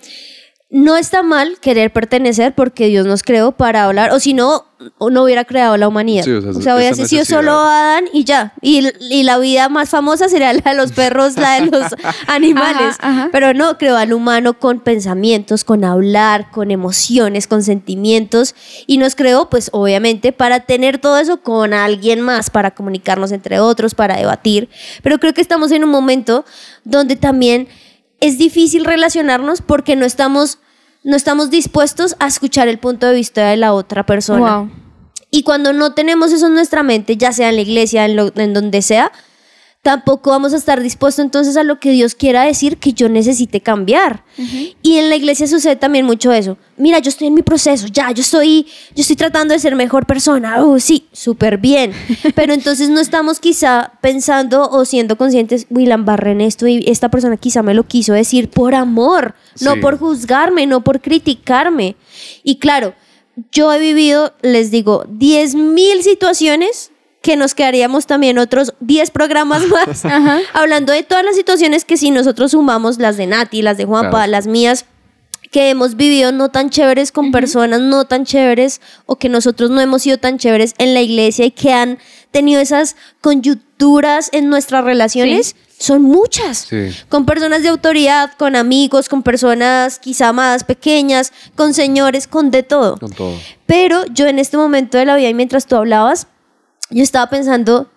[0.70, 4.66] no está mal querer pertenecer porque Dios nos creó para hablar, o si no,
[5.00, 6.26] no hubiera creado la humanidad.
[6.26, 8.54] Sí, o sea, o sea, hubiera sido solo Adán y ya.
[8.62, 11.96] Y, y la vida más famosa sería la de los perros, la de los
[12.28, 12.96] animales.
[13.00, 13.30] Ajá, ajá.
[13.32, 18.54] Pero no, creó al humano con pensamientos, con hablar, con emociones, con sentimientos.
[18.88, 23.62] Y nos creó, pues obviamente, para tener todo eso con alguien más, para comunicarnos entre
[23.62, 24.68] otros, para debatir.
[25.02, 26.44] Pero creo que estamos en un momento
[26.84, 27.68] donde también
[28.20, 30.60] es difícil relacionarnos porque no estamos,
[31.04, 34.58] no estamos dispuestos a escuchar el punto de vista de la otra persona.
[34.60, 34.72] Wow.
[35.30, 38.32] Y cuando no tenemos eso en nuestra mente, ya sea en la iglesia, en, lo-
[38.36, 39.12] en donde sea,
[39.88, 43.62] tampoco vamos a estar dispuestos entonces a lo que Dios quiera decir que yo necesite
[43.62, 44.26] cambiar.
[44.82, 46.58] Y en la iglesia sucede también mucho eso.
[46.76, 50.06] Mira, yo estoy en mi proceso, ya, yo estoy, yo estoy tratando de ser mejor
[50.06, 50.62] persona.
[50.62, 51.94] Oh, sí, súper bien.
[52.36, 56.84] Pero entonces no estamos quizá pensando o siendo conscientes, uy, la embarré en esto y
[56.86, 61.96] esta persona quizá me lo quiso decir por amor, no por juzgarme, no por criticarme.
[62.44, 62.94] Y claro,
[63.54, 66.92] yo he vivido, les digo, 10 mil situaciones
[67.28, 70.06] que nos quedaríamos también otros 10 programas más
[70.54, 74.12] hablando de todas las situaciones que si nosotros sumamos las de Nati, las de Juanpa,
[74.12, 74.32] Claro.
[74.32, 74.86] las mías,
[75.52, 79.82] que hemos vivido no tan chéveres con personas no tan chéveres o que nosotros no
[79.82, 82.00] hemos sido tan chéveres en la iglesia y que han
[82.32, 86.60] tenido esas coyunturas en nuestras relaciones, son muchas.
[86.70, 86.92] Sí.
[87.10, 92.64] Con personas de autoridad, con amigos, con personas quizá más pequeñas, con señores, con de
[92.64, 92.98] todo.
[92.98, 93.36] Con todo.
[93.66, 96.28] Pero yo en este momento de la vida y mientras tú hablabas,
[96.90, 97.88] yo estaba pensando,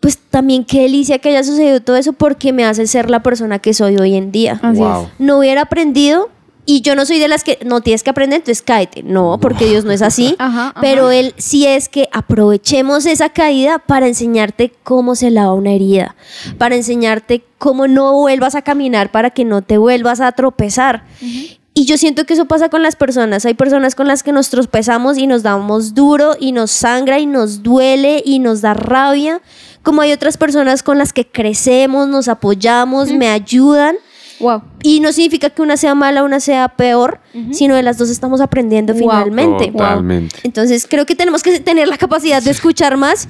[0.00, 3.58] pues también qué delicia que haya sucedido todo eso porque me hace ser la persona
[3.58, 4.58] que soy hoy en día.
[4.62, 5.02] Así Wow.
[5.04, 5.08] es.
[5.18, 6.30] No hubiera aprendido
[6.66, 9.02] y yo no soy de las que no tienes que aprender, entonces cáete.
[9.02, 10.36] No, porque Dios no es así.
[10.38, 10.80] Ajá, ajá.
[10.80, 16.14] Pero Él sí es que aprovechemos esa caída para enseñarte cómo se lava una herida,
[16.58, 21.04] para enseñarte cómo no vuelvas a caminar, para que no te vuelvas a tropezar.
[21.80, 23.46] Y yo siento que eso pasa con las personas.
[23.46, 27.24] Hay personas con las que nos tropezamos y nos damos duro y nos sangra y
[27.24, 29.40] nos duele y nos da rabia.
[29.82, 33.96] Como hay otras personas con las que crecemos, nos apoyamos, me ayudan.
[34.40, 34.62] Wow.
[34.82, 37.20] Y no significa que una sea mala, una sea peor,
[37.52, 39.00] sino de las dos estamos aprendiendo Wow.
[39.02, 39.70] finalmente.
[39.70, 40.36] Totalmente.
[40.42, 43.28] Entonces creo que tenemos que tener la capacidad de escuchar más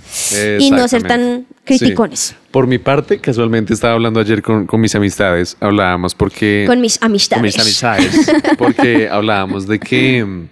[0.58, 2.34] y no ser tan criticones Sí.
[2.50, 6.64] Por mi parte, casualmente estaba hablando ayer con, con mis amistades, hablábamos porque...
[6.66, 7.42] con mis con amistades.
[7.42, 10.46] mis amistades, porque hablábamos de que,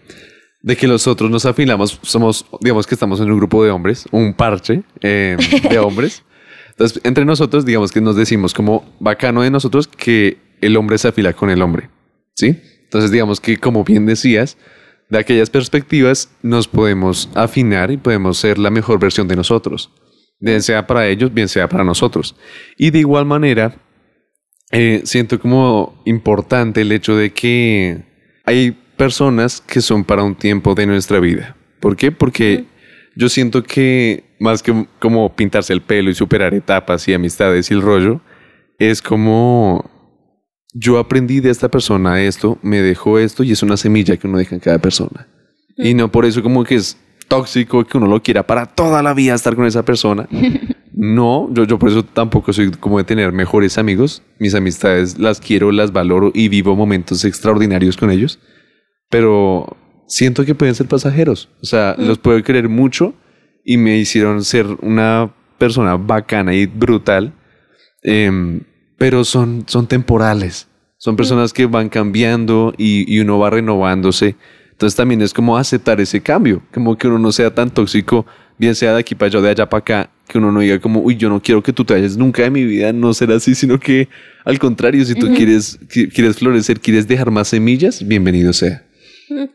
[0.63, 4.33] de que nosotros nos afilamos, somos, digamos que estamos en un grupo de hombres, un
[4.33, 5.37] parche eh,
[5.69, 6.23] de hombres.
[6.71, 11.09] Entonces, entre nosotros, digamos que nos decimos como bacano de nosotros que el hombre se
[11.09, 11.91] afila con el hombre,
[12.35, 12.61] ¿sí?
[12.85, 14.57] Entonces, digamos que como bien decías,
[15.11, 19.91] de aquellas perspectivas nos podemos afinar y podemos ser la mejor versión de nosotros,
[20.39, 22.37] bien sea para ellos, bien sea para nosotros.
[22.77, 23.77] Y de igual manera,
[24.71, 28.05] eh, siento como importante el hecho de que
[28.45, 31.57] hay personas que son para un tiempo de nuestra vida.
[31.81, 32.13] ¿Por qué?
[32.13, 32.67] Porque
[33.17, 37.75] yo siento que más que como pintarse el pelo y superar etapas y amistades y
[37.75, 38.21] el rollo,
[38.79, 39.98] es como
[40.79, 44.39] yo aprendí de esta persona esto, me dejó esto y es una semilla que uno
[44.39, 45.27] deja en cada persona.
[45.77, 46.97] Y no por eso como que es
[47.29, 50.29] tóxico que uno lo quiera para toda la vida estar con esa persona.
[51.01, 54.25] No, yo, yo por eso tampoco soy como de tener mejores amigos.
[54.41, 58.41] Mis amistades las quiero, las valoro y vivo momentos extraordinarios con ellos.
[59.09, 59.77] Pero
[60.09, 61.51] siento que pueden ser pasajeros.
[61.63, 63.15] O sea, los puedo querer mucho
[63.65, 67.33] y me hicieron ser una persona bacana y brutal.
[68.03, 68.63] Em,
[68.97, 70.68] pero son, son temporales.
[70.99, 74.35] Son personas que van cambiando y, y uno va renovándose.
[74.73, 78.27] Entonces también es como aceptar ese cambio, como que uno no sea tan tóxico,
[78.59, 80.79] bien sea de aquí para allá o de allá para acá, que uno no diga
[80.81, 83.37] como, uy, yo no quiero que tú te vayas nunca de mi vida, no será
[83.37, 84.09] así, sino que
[84.45, 88.85] al contrario, si tú quieres, qui- quieres florecer, quieres dejar más semillas, bienvenido sea.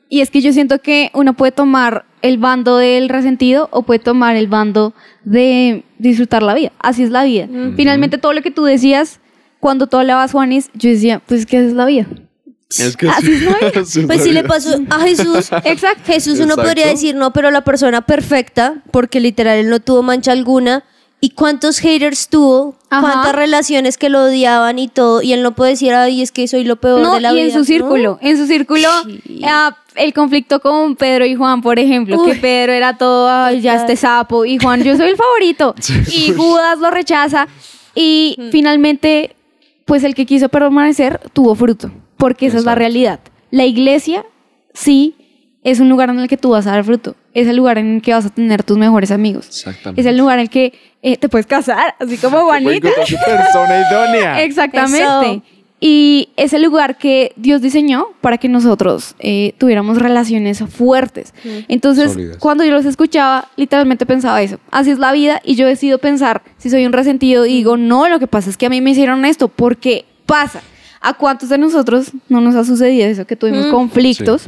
[0.10, 3.99] Y es que yo siento que uno puede tomar el bando del resentido o puede
[3.99, 6.71] tomar el bando de disfrutar la vida.
[6.79, 7.47] Así es la vida.
[7.75, 9.19] Finalmente todo lo que tú decías
[9.63, 12.06] cuando tú hablabas, Juanis, yo decía, pues ¿qué es la vida?
[12.69, 13.82] Es que Así es la vida.
[13.82, 14.49] Así es Pues la sí le vida.
[14.49, 15.49] pasó a Jesús.
[15.63, 16.02] Exacto.
[16.06, 16.63] Jesús uno Exacto.
[16.63, 20.84] podría decir, no, pero la persona perfecta, porque literal él no tuvo mancha alguna.
[21.21, 22.76] ¿Y cuántos haters tuvo?
[22.89, 23.01] Ajá.
[23.01, 25.22] ¿Cuántas relaciones que lo odiaban y todo?
[25.22, 27.36] Y él no puede decir, ay, es que soy lo peor No, de la y
[27.36, 27.45] vida.
[27.45, 29.41] en su círculo, en su círculo, Sí.
[29.45, 32.32] ah, el conflicto con Pedro y Juan, por ejemplo, Uy.
[32.32, 35.74] que Pedro era todo, "Ay, ya este sapo, y Juan, yo soy el favorito,
[36.11, 37.47] y Judas lo rechaza,
[37.95, 39.34] y finalmente,
[39.86, 43.19] pues el que quiso permanecer tuvo fruto, porque esa es la realidad.
[43.51, 44.25] La iglesia,
[44.73, 45.15] sí,
[45.63, 47.95] es un lugar en el que tú vas a dar fruto, es el lugar en
[47.95, 50.01] el que vas a tener tus mejores amigos, Exactamente.
[50.01, 52.89] es el lugar en el que eh, te puedes casar, así como Juanita.
[53.25, 54.41] Persona idónea.
[54.43, 55.31] Exactamente.
[55.31, 55.43] Eso.
[55.86, 61.34] Y es el lugar que Dios diseñó para que nosotros eh, tuviéramos relaciones fuertes.
[61.67, 62.38] Entonces, Sólidas.
[62.38, 64.59] cuando yo los escuchaba, literalmente pensaba eso.
[64.71, 68.07] Así es la vida y yo decido pensar si soy un resentido y digo, no,
[68.07, 70.61] lo que pasa es que a mí me hicieron esto porque pasa.
[71.01, 73.27] ¿A cuántos de nosotros no nos ha sucedido eso?
[73.27, 73.71] Que tuvimos Mm.
[73.71, 74.47] conflictos.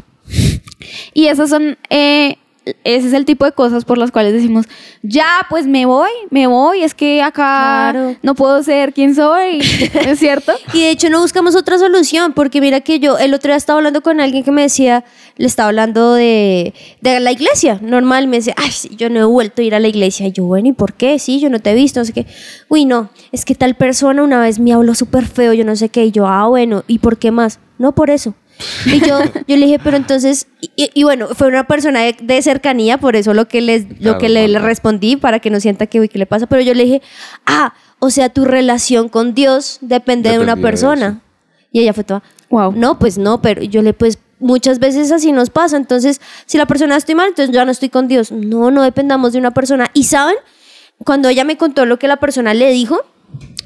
[1.14, 2.38] Y esas son, eh,
[2.84, 4.66] ese es el tipo de cosas por las cuales decimos,
[5.04, 8.16] ya, pues me voy, me voy, es que acá Claro.
[8.24, 9.60] no puedo ser quien soy,
[10.08, 10.52] ¿es cierto?
[10.74, 13.78] Y de hecho no buscamos otra solución, porque mira que yo el otro día estaba
[13.78, 15.04] hablando con alguien que me decía,
[15.38, 19.26] le estaba hablando de, de la iglesia, normal, me decía, ay, sí, yo no he
[19.26, 20.28] vuelto a ir a la iglesia.
[20.28, 21.20] Y yo, bueno, ¿y por qué?
[21.20, 22.26] Sí, yo no te he visto, no sé qué.
[22.70, 25.90] Uy, no, es que tal persona una vez me habló súper feo, yo no sé
[25.90, 26.06] qué.
[26.06, 27.60] Y yo, ah, bueno, ¿y por qué más?
[27.78, 28.34] No, por eso.
[28.86, 32.42] Y yo, yo le dije, pero entonces, y, y bueno, fue una persona de, de
[32.42, 36.00] cercanía, por eso lo que, les, lo que le, respondí, para que no sienta que,
[36.00, 36.48] uy, ¿qué le pasa?
[36.48, 37.02] Pero yo le dije,
[37.46, 41.22] ah, o sea, tu relación con Dios depende de una de persona.
[41.72, 42.74] Y ella fue toda, Wow.
[42.74, 45.78] no, pues no, pero yo le, pues muchas veces así nos pasa.
[45.78, 48.32] Entonces, si la persona estoy mal, entonces ya no estoy con Dios.
[48.32, 49.90] No, no dependamos de una persona.
[49.94, 50.36] Y saben,
[51.04, 53.02] cuando ella me contó lo que la persona le dijo,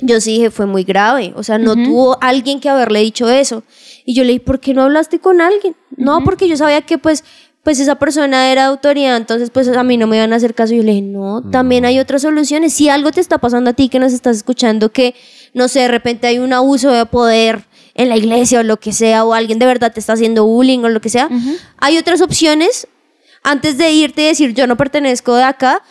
[0.02, 1.34] yo sí dije, fue muy grave.
[1.36, 3.64] O sea, no tuvo alguien que haberle dicho eso.
[4.06, 5.76] Y yo le dije, ¿por qué no hablaste con alguien?
[5.96, 7.24] No, porque yo sabía que pues,
[7.64, 10.74] pues esa persona era autoridad, entonces pues a mí no me iban a hacer caso.
[10.74, 12.74] Y yo le dije, no, también hay otras soluciones.
[12.74, 15.16] Si algo te está pasando a ti que nos estás escuchando, que
[15.54, 17.66] no sé, de repente hay un abuso de poder
[17.96, 20.80] en la iglesia o lo que sea, o alguien de verdad te está haciendo bullying
[20.80, 21.30] o lo que sea,
[21.78, 22.88] hay otras opciones.
[23.42, 25.82] Antes de irte y decir, yo no pertenezco de acá,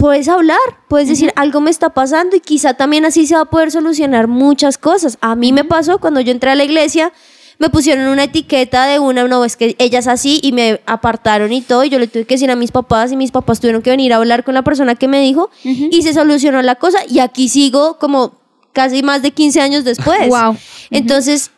[0.00, 3.44] puedes hablar, puedes decir algo me está pasando y quizá también así se va a
[3.44, 5.18] poder solucionar muchas cosas.
[5.20, 7.12] A mí me pasó cuando yo entré a la iglesia,
[7.58, 11.52] me pusieron una etiqueta de una, no, es que ella es así y me apartaron
[11.52, 13.82] y todo y yo le tuve que decir a mis papás y mis papás tuvieron
[13.82, 17.00] que venir a hablar con la persona que me dijo y se solucionó la cosa
[17.06, 18.40] y aquí sigo como
[18.72, 20.28] casi más de 15 años después.
[20.28, 20.56] Wow.
[20.90, 21.50] Entonces,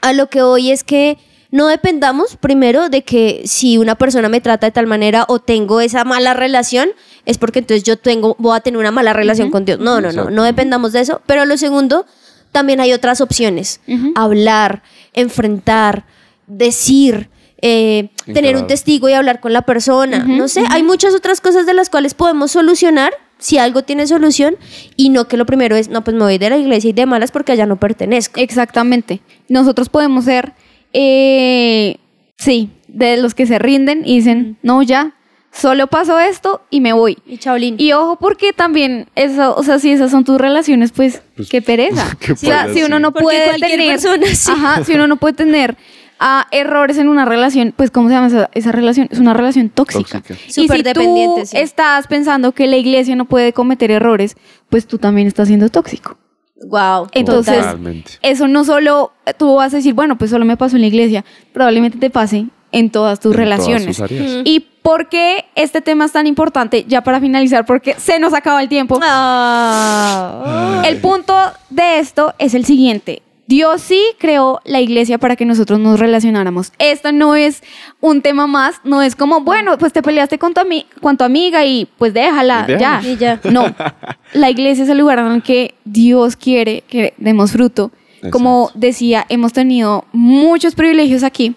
[0.00, 1.18] a lo que voy es que
[1.50, 5.80] no dependamos primero de que si una persona me trata de tal manera o tengo
[5.80, 6.90] esa mala relación,
[7.26, 9.78] es porque entonces yo tengo, voy a tener una mala relación con Dios.
[9.78, 11.20] No, no, no, no dependamos de eso.
[11.26, 12.06] Pero lo segundo,
[12.52, 13.80] también hay otras opciones.
[14.14, 14.82] Hablar,
[15.12, 16.04] enfrentar,
[16.46, 17.30] decir,
[17.62, 20.24] eh, tener un testigo y hablar con la persona.
[20.24, 24.56] No sé, hay muchas otras cosas de las cuales podemos solucionar si algo tiene solución
[24.96, 27.06] y no que lo primero es, no, pues me voy de la iglesia y de
[27.06, 28.40] malas porque allá no pertenezco.
[28.40, 29.20] Exactamente.
[29.48, 30.52] Nosotros podemos ser,
[30.92, 31.96] eh,
[32.36, 35.14] sí, de los que se rinden y dicen, no, ya,
[35.52, 37.18] solo pasó esto y me voy.
[37.26, 37.76] Y chaolín.
[37.78, 41.62] Y ojo, porque también eso, o sea, si esas son tus relaciones, pues, Pues, qué
[41.62, 42.16] pereza.
[42.20, 44.50] qué o sea, si uno no puede tener, persona, sí.
[44.50, 45.76] ajá, si uno no puede tener
[46.18, 49.08] ah, errores en una relación, pues, ¿cómo se llama esa, esa relación?
[49.10, 50.20] Es una relación tóxica.
[50.20, 50.38] Tóxica.
[50.46, 51.58] Y si Superdependiente, tú sí.
[51.58, 54.36] estás pensando que la iglesia no puede cometer errores,
[54.68, 56.16] pues tú también estás siendo tóxico.
[56.66, 57.08] Wow.
[57.12, 58.12] Entonces, Totalmente.
[58.22, 61.24] eso no solo tú vas a decir, bueno, pues solo me pasó en la iglesia,
[61.52, 63.96] probablemente te pase en todas tus En todas relaciones.
[63.96, 64.42] sus áreas.
[64.44, 66.84] ¿Y por qué este tema es tan importante?
[66.86, 68.98] Ya para finalizar, porque se nos acaba el tiempo.
[69.02, 70.82] Ah.
[70.86, 71.34] El punto
[71.70, 73.22] de esto es el siguiente.
[73.50, 76.72] Dios sí creó la iglesia para que nosotros nos relacionáramos.
[76.78, 77.62] Esto no es
[78.00, 81.24] un tema más, no es como, bueno, pues te peleaste con tu, ami- con tu
[81.24, 83.00] amiga y pues déjala, Y ya.
[83.04, 83.40] Y ya.
[83.50, 83.64] No,
[84.34, 87.90] la iglesia es el lugar en el que Dios quiere que demos fruto.
[88.30, 91.56] Como decía, hemos tenido muchos privilegios aquí.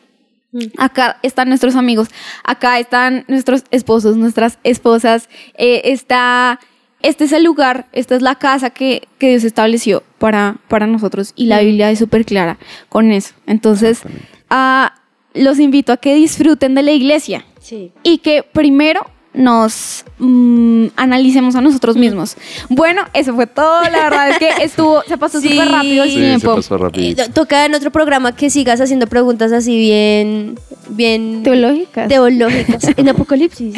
[0.77, 2.07] Acá están nuestros amigos,
[2.43, 5.27] acá están nuestros esposos, nuestras esposas,
[5.57, 6.59] eh, está,
[7.03, 11.33] este es el lugar, esta es la casa que, que Dios estableció para, para nosotros
[11.35, 12.57] y la Biblia es súper clara
[12.89, 13.33] con eso.
[13.45, 14.01] Entonces,
[14.49, 14.95] ah,
[15.35, 17.91] los invito a que disfruten de la iglesia Sí.
[18.03, 19.01] y que primero
[19.33, 22.35] nos mm, analicemos a nosotros mismos.
[22.69, 23.81] Bueno, eso fue todo.
[23.83, 25.49] La verdad es que estuvo, se pasó Sí.
[25.49, 26.55] súper rápido el Sí, Sí, se tiempo.
[26.55, 30.59] pasó Eh, toca en otro programa que sigas haciendo preguntas así bien,
[30.95, 32.07] bien Teológicas.
[32.07, 32.83] teológicas.
[32.97, 33.75] En Apocalipsis.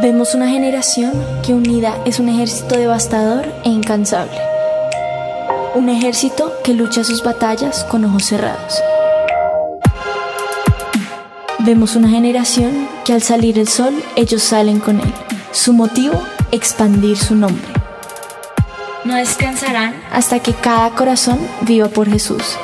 [0.00, 1.12] Vemos una generación
[1.44, 4.38] que unida es un ejército devastador e incansable.
[5.74, 8.80] Un ejército que lucha sus batallas con ojos cerrados.
[11.58, 15.12] Vemos una generación que al salir el sol ellos salen con él.
[15.58, 17.66] Su motivo, expandir su nombre.
[19.02, 22.56] No descansarán hasta que cada corazón viva por Jesús.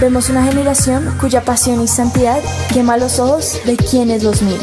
[0.00, 2.40] Vemos una generación cuya pasión y santidad
[2.72, 4.60] quema los ojos de quienes los miran.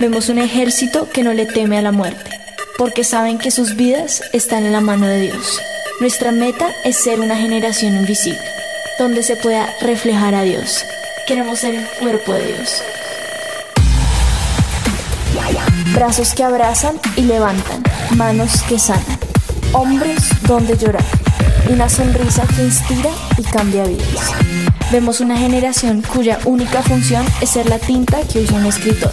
[0.00, 2.28] Vemos un ejército que no le teme a la muerte,
[2.76, 5.60] porque saben que sus vidas están en la mano de Dios.
[5.98, 8.38] Nuestra meta es ser una generación invisible,
[8.98, 10.84] donde se pueda reflejar a Dios.
[11.26, 12.82] Queremos ser el cuerpo de Dios.
[15.94, 17.82] Brazos que abrazan y levantan,
[18.14, 19.18] manos que sanan,
[19.72, 21.04] hombres donde llorar,
[21.70, 24.32] una sonrisa que inspira y cambia vidas.
[24.92, 29.12] Vemos una generación cuya única función es ser la tinta que usa un escritor.